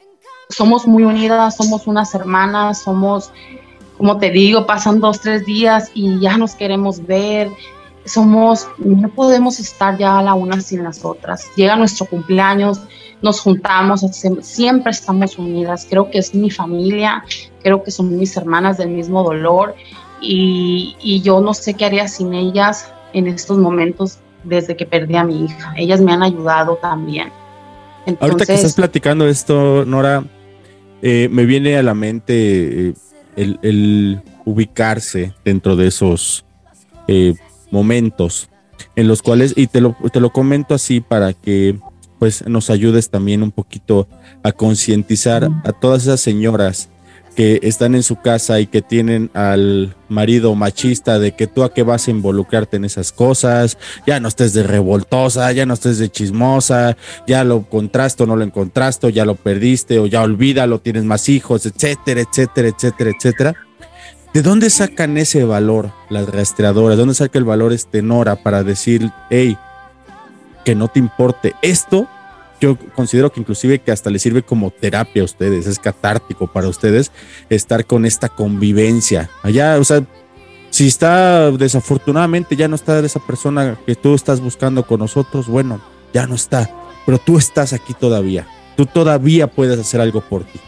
[0.49, 3.31] somos muy unidas, somos unas hermanas, somos
[3.97, 7.49] como te digo, pasan dos, tres días y ya nos queremos ver.
[8.05, 11.49] Somos, no podemos estar ya la una sin las otras.
[11.55, 12.81] Llega nuestro cumpleaños,
[13.21, 14.01] nos juntamos,
[14.41, 15.87] siempre estamos unidas.
[15.89, 17.23] Creo que es mi familia,
[17.61, 19.75] creo que son mis hermanas del mismo dolor
[20.19, 25.15] y, y yo no sé qué haría sin ellas en estos momentos desde que perdí
[25.15, 25.73] a mi hija.
[25.77, 27.29] Ellas me han ayudado también.
[28.19, 30.23] Ahorita que estás platicando esto, Nora,
[31.01, 32.93] eh, me viene a la mente eh,
[33.35, 36.45] el, ubicarse dentro de esos
[37.07, 37.33] eh,
[37.71, 38.49] momentos
[38.95, 41.77] en los cuales, y te lo, te lo comento así para que
[42.19, 44.07] pues nos ayudes también un poquito
[44.43, 46.89] a concientizar a todas esas señoras
[47.35, 51.73] que están en su casa y que tienen al marido machista de que tú a
[51.73, 55.97] qué vas a involucrarte en esas cosas, ya no estés de revoltosa, ya no estés
[55.97, 56.95] de chismosa,
[57.27, 61.29] ya lo encontraste o no lo encontraste, ya lo perdiste, o ya olvídalo, tienes más
[61.29, 63.55] hijos, etcétera, etcétera, etcétera, etcétera.
[64.33, 66.97] ¿De dónde sacan ese valor las rastreadoras?
[66.97, 69.57] ¿De dónde saca el valor este Nora para decir, hey,
[70.65, 72.07] que no te importe esto
[72.63, 76.69] yo considero que inclusive que hasta le sirve como terapia a ustedes, es catártico para
[76.69, 77.11] ustedes
[77.49, 79.29] estar con esta convivencia.
[79.41, 80.05] Allá, o sea,
[80.69, 85.81] si está desafortunadamente ya no está esa persona que tú estás buscando con nosotros, bueno,
[86.13, 86.69] ya no está,
[87.05, 88.47] pero tú estás aquí todavía.
[88.77, 90.59] Tú todavía puedes hacer algo por ti.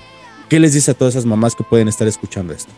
[0.49, 2.71] ¿Qué les dice a todas esas mamás que pueden estar escuchando esto?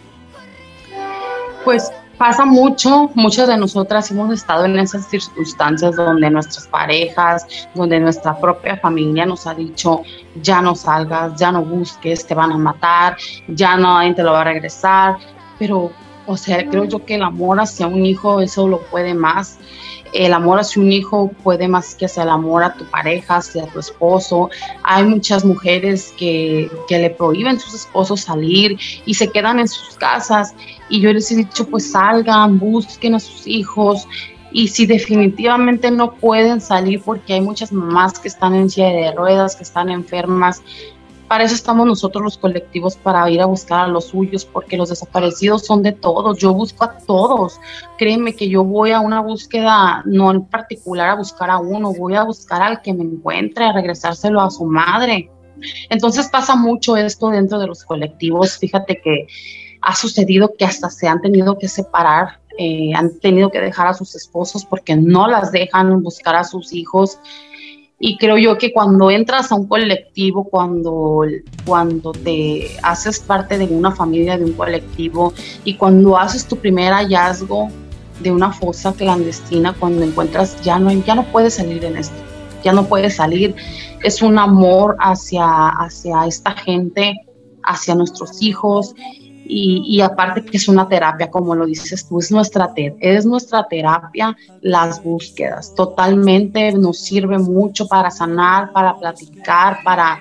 [1.65, 7.45] Pues pasa mucho, muchas de nosotras hemos estado en esas circunstancias donde nuestras parejas,
[7.75, 10.01] donde nuestra propia familia nos ha dicho,
[10.41, 14.41] ya no salgas, ya no busques, te van a matar, ya nadie te lo va
[14.41, 15.17] a regresar,
[15.59, 15.91] pero,
[16.25, 19.57] o sea, creo yo que el amor hacia un hijo, eso lo puede más
[20.13, 23.65] el amor hacia un hijo puede más que hacia el amor a tu pareja, hacia
[23.67, 24.49] tu esposo.
[24.83, 29.67] Hay muchas mujeres que, que le prohíben a sus esposos salir y se quedan en
[29.67, 30.55] sus casas.
[30.89, 34.07] Y yo les he dicho, pues salgan, busquen a sus hijos.
[34.51, 39.11] Y si definitivamente no pueden salir porque hay muchas mamás que están en silla de
[39.11, 40.63] ruedas, que están enfermas,
[41.27, 44.89] para eso estamos nosotros los colectivos, para ir a buscar a los suyos, porque los
[44.89, 47.59] desaparecidos son de todos, yo busco a todos,
[47.97, 52.15] créeme que yo voy a una búsqueda, no en particular a buscar a uno, voy
[52.15, 55.29] a buscar al que me encuentre, a regresárselo a su madre.
[55.89, 59.27] Entonces pasa mucho esto dentro de los colectivos, fíjate que
[59.81, 63.93] ha sucedido que hasta se han tenido que separar, eh, han tenido que dejar a
[63.93, 67.19] sus esposos porque no las dejan buscar a sus hijos
[67.99, 71.23] y creo yo que cuando entras a un colectivo, cuando,
[71.65, 75.33] cuando te haces parte de una familia, de un colectivo,
[75.63, 77.69] y cuando haces tu primer hallazgo
[78.19, 82.15] de una fosa clandestina, cuando encuentras, ya no, ya no puedes salir en esto,
[82.63, 83.55] ya no puedes salir.
[84.03, 87.15] Es un amor hacia, hacia esta gente,
[87.63, 88.93] hacia nuestros hijos,
[89.49, 94.35] y, aparte que es una terapia, como lo dices tú, es nuestra, es nuestra terapia
[94.61, 95.73] las búsquedas.
[95.75, 100.19] Totalmente nos sirve mucho para sanar, para platicar, para,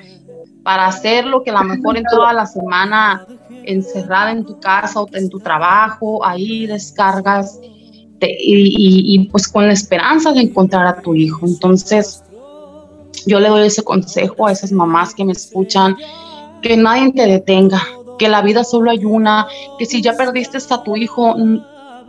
[0.63, 3.27] para hacer lo que a lo mejor en toda la semana
[3.65, 7.59] encerrada en tu casa o en tu trabajo, ahí descargas
[8.21, 11.47] y, y pues con la esperanza de encontrar a tu hijo.
[11.47, 12.23] Entonces,
[13.27, 15.97] yo le doy ese consejo a esas mamás que me escuchan,
[16.63, 17.83] que nadie te detenga,
[18.19, 19.47] que la vida solo hay una,
[19.79, 21.35] que si ya perdiste a tu hijo,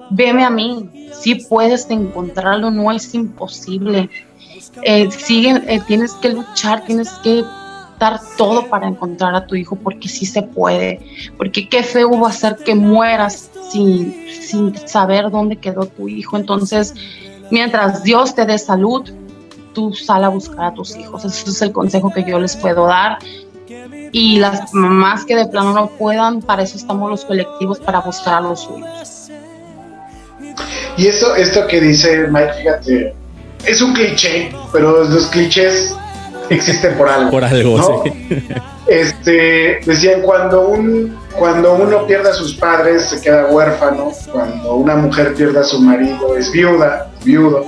[0.10, 4.10] veme a mí, si puedes encontrarlo, no es imposible.
[4.84, 7.44] Eh, eh, tienes que luchar, tienes que
[8.00, 11.00] dar todo para encontrar a tu hijo porque sí se puede,
[11.38, 16.38] porque qué feo va a ser que mueras sin, sin saber dónde quedó tu hijo.
[16.38, 16.94] Entonces,
[17.50, 19.10] mientras Dios te dé salud,
[19.74, 21.26] tú sal a buscar a tus hijos.
[21.26, 23.20] Ese es el consejo que yo les puedo dar.
[24.12, 28.36] Y las mamás que de plano no puedan, para eso estamos los colectivos, para buscar
[28.36, 29.30] a los suyos.
[30.98, 33.16] Y esto, esto que dice Mike, fíjate,
[33.66, 35.94] es un cliché, pero los clichés
[36.50, 37.32] existen por algo.
[37.32, 38.04] Por algo, ¿no?
[38.04, 38.46] sí.
[38.88, 44.96] Este, decían, cuando, un, cuando uno pierde a sus padres, se queda huérfano, cuando una
[44.96, 47.66] mujer pierde a su marido, es viuda, viudo,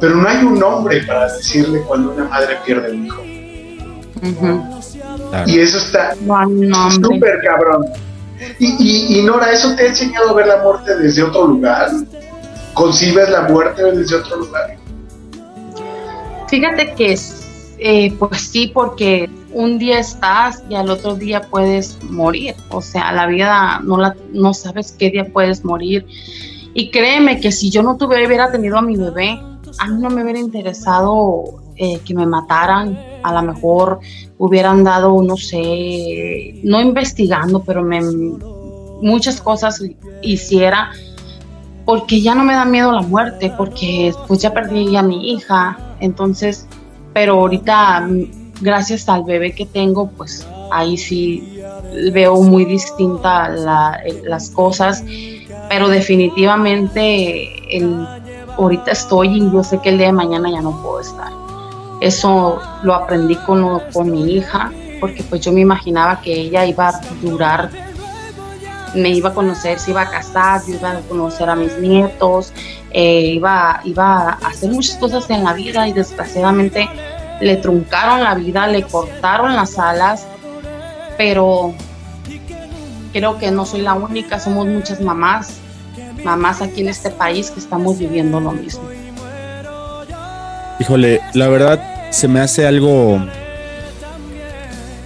[0.00, 3.22] pero no hay un nombre para decirle cuando una madre pierde un hijo.
[5.30, 5.48] Claro.
[5.48, 7.84] Y eso está No súper cabrón.
[8.58, 11.90] Y, y, y Nora, ¿eso te ha enseñado a ver la muerte desde otro lugar?
[12.74, 14.76] ¿Concibes la muerte desde otro lugar?
[16.48, 17.16] Fíjate que
[17.80, 22.54] eh, pues sí, porque un día estás y al otro día puedes morir.
[22.70, 26.06] O sea, la vida no, la, no sabes qué día puedes morir.
[26.74, 29.40] Y créeme que si yo no tuviera, hubiera tenido a mi bebé,
[29.78, 31.44] a mí no me hubiera interesado
[31.78, 32.98] eh, que me mataran.
[33.22, 34.00] A lo mejor
[34.38, 38.00] hubieran dado, no sé, no investigando, pero me,
[39.02, 39.82] muchas cosas
[40.22, 40.90] hiciera
[41.84, 45.78] porque ya no me da miedo la muerte, porque pues ya perdí a mi hija,
[46.00, 46.66] entonces,
[47.14, 48.06] pero ahorita,
[48.60, 51.60] gracias al bebé que tengo, pues ahí sí
[52.12, 55.02] veo muy distinta la- las cosas,
[55.70, 57.48] pero definitivamente
[58.58, 61.32] ahorita estoy y yo sé que el día de mañana ya no puedo estar.
[62.00, 63.80] Eso lo aprendí con,
[64.10, 67.70] mi hija, porque pues yo me imaginaba que ella iba a durar
[68.94, 72.52] me iba a conocer, se iba a casar, yo iba a conocer a mis nietos,
[72.90, 76.88] eh, iba a hacer muchas cosas en la vida y desgraciadamente
[77.40, 80.26] le truncaron la vida, le cortaron las alas,
[81.16, 81.74] pero
[83.12, 85.58] creo que no soy la única, somos muchas mamás,
[86.24, 88.97] mamás aquí en este país que estamos viviendo lo mismo.
[90.80, 93.20] Híjole, la verdad se me hace algo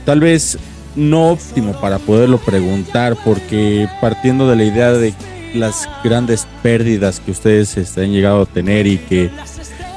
[0.05, 0.59] tal vez
[0.97, 5.15] no óptimo para poderlo preguntar, porque partiendo de la idea de
[5.55, 9.31] las grandes pérdidas que ustedes este, han llegado a tener y que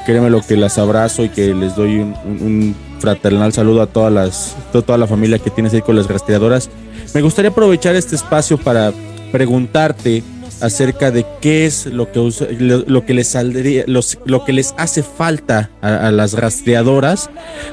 [0.05, 4.11] créeme lo que las abrazo y que les doy un, un- fraternal saludo a todas
[4.11, 6.69] las, to- toda la familia que tienes ahí con las rastreadoras.
[7.13, 8.93] Me gustaría aprovechar este espacio para
[9.32, 10.23] preguntarte
[10.61, 12.19] acerca de qué es lo que
[12.59, 17.29] lo, lo que les saldría, los- lo que les hace falta a, las rastreadoras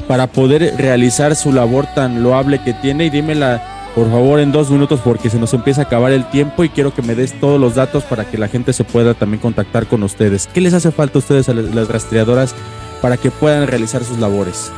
[0.09, 3.63] para poder realizar su labor tan loable que tiene y dímela
[3.95, 6.95] por favor en dos minutos porque se nos empieza a acabar el tiempo y quiero
[6.95, 10.03] que me des todos los datos para que la gente se pueda también contactar con
[10.03, 10.49] ustedes.
[10.53, 12.55] ¿Qué les hace falta a ustedes a las rastreadoras
[13.03, 14.71] para que puedan realizar sus labores?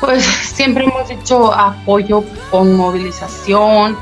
[0.00, 3.96] Pues siempre hemos hecho apoyo con movilización,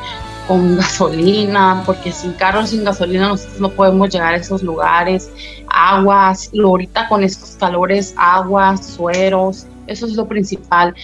[0.47, 5.31] con gasolina, porque sin carro, sin gasolina nosotros no podemos llegar a esos lugares.
[5.69, 10.95] Aguas, lo- ahorita con estos calores, aguas, sueros, eso es lo principal.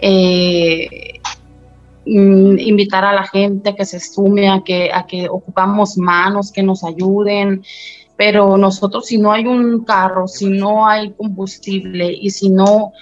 [0.00, 1.20] Eh,
[2.06, 6.52] mm, invitar a la gente a que se sume, a que, a que ocupamos manos,
[6.52, 7.62] que nos ayuden.
[8.16, 12.92] Pero nosotros si no hay un carro, si no hay combustible y si no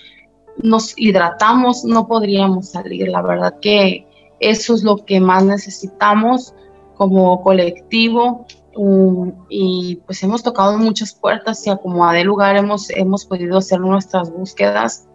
[0.62, 3.08] nos hidratamos, no podríamos salir.
[3.08, 4.06] La verdad que
[4.40, 6.54] eso es lo que más necesitamos
[6.96, 8.46] como colectivo.
[8.74, 13.58] um, y pues hemos tocado muchas puertas y como a de lugar hemos, hemos podido
[13.58, 15.08] hacer nuestras búsquedas.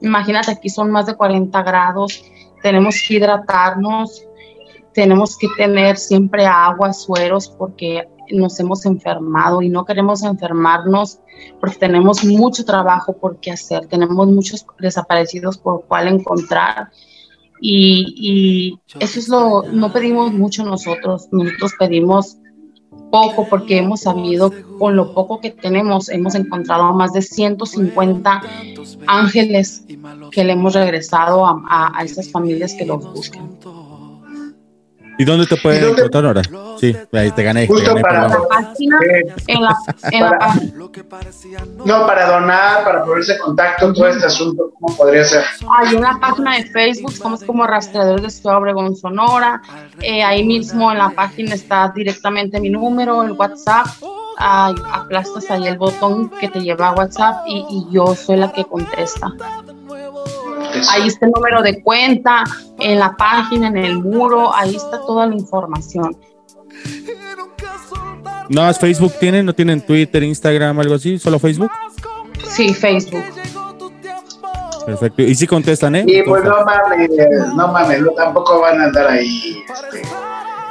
[0.00, 2.22] Imagínate, aquí son más de 40 grados,
[2.62, 4.24] tenemos que hidratarnos,
[4.92, 11.18] tenemos que tener siempre agua, sueros, porque nos hemos enfermado y no queremos enfermarnos
[11.60, 16.90] porque tenemos mucho trabajo por qué hacer, tenemos muchos desaparecidos por cuál encontrar
[17.60, 22.38] y, y eso es lo, no pedimos mucho nosotros, nosotros pedimos
[23.10, 28.42] poco porque hemos sabido con lo poco que tenemos, hemos encontrado a más de 150
[29.06, 29.84] ángeles
[30.30, 33.50] que le hemos regresado a, a, a esas familias que los buscan.
[35.18, 36.42] ¿Y dónde te pueden encontrar ahora?
[36.78, 37.62] Sí, ahí te gané.
[37.62, 38.38] te Justo gané, para-.
[38.48, 38.98] Página,
[39.48, 39.76] en la,
[40.12, 40.24] en
[41.84, 45.44] No, para donar, para ponerse en contacto, todo este asunto, ¿cómo podría ser?
[45.76, 49.60] Hay una página de Facebook, somos como Rastreadores de Ciudad Obregón, Sonora.
[50.00, 53.86] Eh, ahí mismo en la página está directamente mi número, el WhatsApp.
[54.40, 58.52] Ay, aplastas ahí el botón que te lleva a WhatsApp y, y yo soy la
[58.52, 59.32] que contesta.
[60.90, 62.44] Ahí está el número de cuenta,
[62.78, 66.16] en la página, en el muro, ahí está toda la información.
[68.48, 69.44] ¿No más Facebook tienen?
[69.44, 71.18] ¿No tienen Twitter, Instagram, algo así?
[71.18, 71.70] ¿Solo Facebook?
[72.48, 73.24] Sí, Facebook.
[74.86, 75.22] Perfecto.
[75.22, 76.04] Y sí contestan, ¿eh?
[76.06, 77.10] Y pues no mames,
[77.54, 80.02] no mames, no, tampoco van a andar ahí este,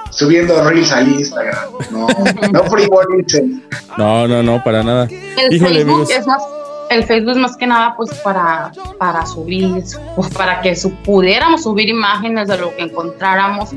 [0.10, 1.70] subiendo reels al Instagram.
[1.91, 2.08] No,
[2.51, 3.64] no frivolicen.
[3.95, 5.08] No, no, no, para nada.
[5.08, 6.10] El Híjole, Facebook amigos.
[6.10, 6.41] es más,
[6.89, 9.83] el Facebook es más que nada pues para, para subir,
[10.15, 13.69] pues, para que su- pudiéramos subir imágenes de lo que encontráramos,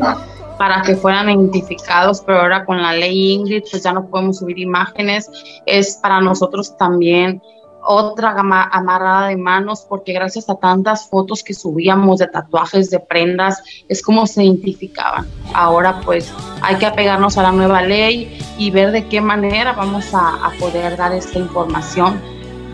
[0.59, 4.59] para que fueran identificados, pero ahora con la ley Ingrid pues ya no podemos subir
[4.59, 5.31] imágenes,
[5.67, 7.41] es para nosotros también
[7.83, 13.01] otra gama- amarrada de manos, porque gracias a tantas fotos que subíamos de tatuajes, de
[13.01, 15.27] prendas, es como se identificaban.
[15.55, 16.31] Ahora pues
[16.61, 20.51] hay que apegarnos a la nueva ley y ver de qué manera vamos a, a
[20.61, 22.21] poder dar esta información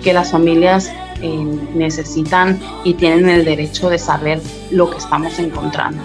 [0.03, 0.91] que las familias
[1.23, 1.45] eh,
[1.75, 4.41] necesitan y tienen el derecho de saber
[4.71, 6.03] lo que estamos encontrando.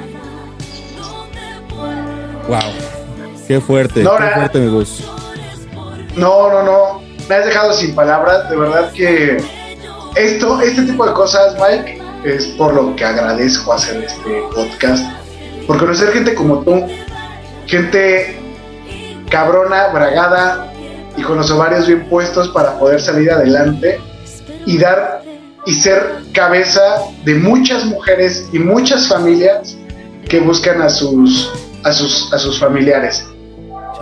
[2.48, 2.60] Wow.
[3.48, 5.04] Qué fuerte, qué fuerte, amigos.
[6.16, 7.02] No, no, no.
[7.28, 8.50] Me has dejado sin palabras.
[8.50, 9.38] De verdad que
[10.16, 15.06] esto, este tipo de cosas, Mike, es por lo que agradezco hacer este podcast.
[15.68, 16.88] Por conocer gente como tú,
[17.68, 18.40] gente
[19.30, 20.71] cabrona, bragada
[21.18, 24.00] y con los ovarios bien puestos para poder salir adelante
[24.66, 25.24] y dar
[25.66, 26.02] y ser
[26.34, 26.82] cabeza
[27.24, 29.78] de muchas mujeres y muchas familias
[30.28, 31.52] que buscan a sus
[31.84, 33.26] a sus a sus familiares.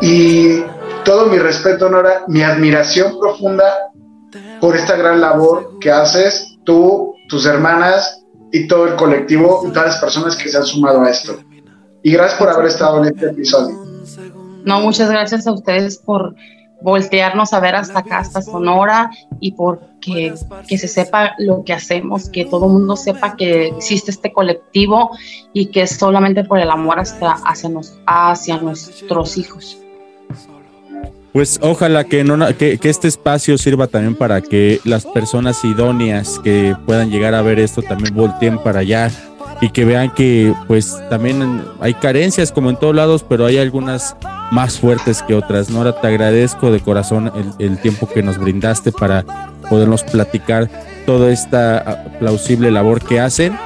[0.01, 0.64] Y
[1.03, 3.91] todo mi respeto, Nora, mi admiración profunda
[4.62, 9.88] por esta gran labor que haces, tú, tus hermanas y todo el colectivo y todas
[9.88, 11.38] las personas que se han sumado a esto.
[12.03, 13.76] Y gracias por haber estado en este episodio.
[14.66, 16.36] No, muchas gracias a ustedes por
[16.82, 20.34] voltearnos a ver hasta acá, hasta Sonora, y por que,
[20.67, 25.11] que se sepa lo que hacemos, que todo el mundo sepa que existe este colectivo
[25.53, 29.77] y que es solamente por el amor hasta, hacia, nos, hacia nuestros hijos.
[31.34, 36.39] Pues ojalá que, no, que, que este espacio sirva también para que las personas idóneas
[36.39, 39.11] que puedan llegar a ver esto también volteen para allá
[39.62, 44.16] y que vean que pues también hay carencias como en todos lados, pero hay algunas
[44.51, 45.70] más fuertes que otras.
[45.70, 49.26] Nora, te agradezco de corazón el, el tiempo que nos brindaste para
[49.70, 50.70] podernos platicar
[51.05, 53.57] toda esta ah, plausible labor que hacen.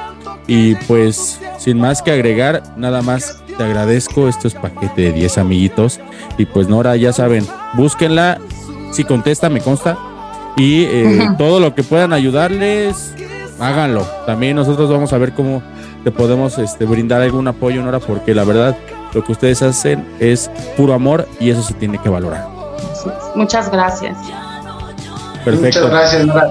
[0.48, 4.28] Y pues sin más que agregar, nada más te agradezco.
[4.28, 6.00] Esto es paquete de 10 amiguitos.
[6.38, 8.40] Y pues Nora, ya saben, búsquenla.
[8.92, 9.98] Si contesta, me consta.
[10.58, 13.14] Y eh, todo lo que puedan ayudarles,
[13.60, 14.06] háganlo.
[14.26, 15.62] También nosotros vamos a ver cómo
[16.04, 18.76] te podemos este, brindar algún apoyo, Nora, porque la verdad
[19.14, 22.48] lo que ustedes hacen es puro amor y eso se tiene que valorar.
[23.36, 24.18] Muchas gracias.
[25.44, 25.82] Perfecto.
[25.82, 26.50] Muchas gracias, Nora.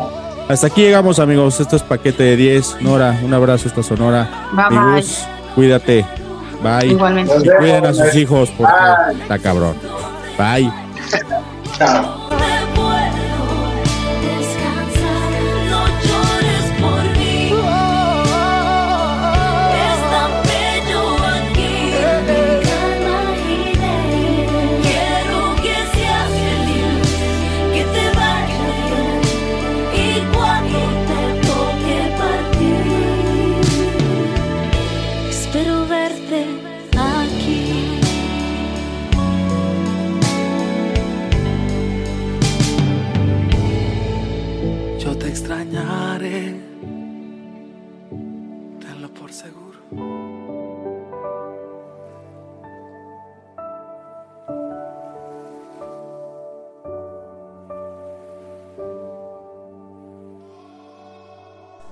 [0.48, 1.60] Hasta aquí llegamos, amigos.
[1.60, 2.82] Esto es paquete de 10.
[2.82, 4.28] Nora, un abrazo hasta Sonora.
[4.52, 5.04] Bye, Mi bye.
[5.54, 6.06] Cuídate.
[6.62, 6.88] Bye.
[6.92, 7.32] Igualmente.
[7.42, 8.72] Y cuiden a sus hijos porque
[9.22, 9.74] está cabrón.
[10.38, 10.70] Bye.
[11.78, 12.21] Chao.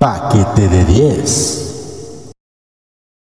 [0.01, 1.60] Paquete de 10.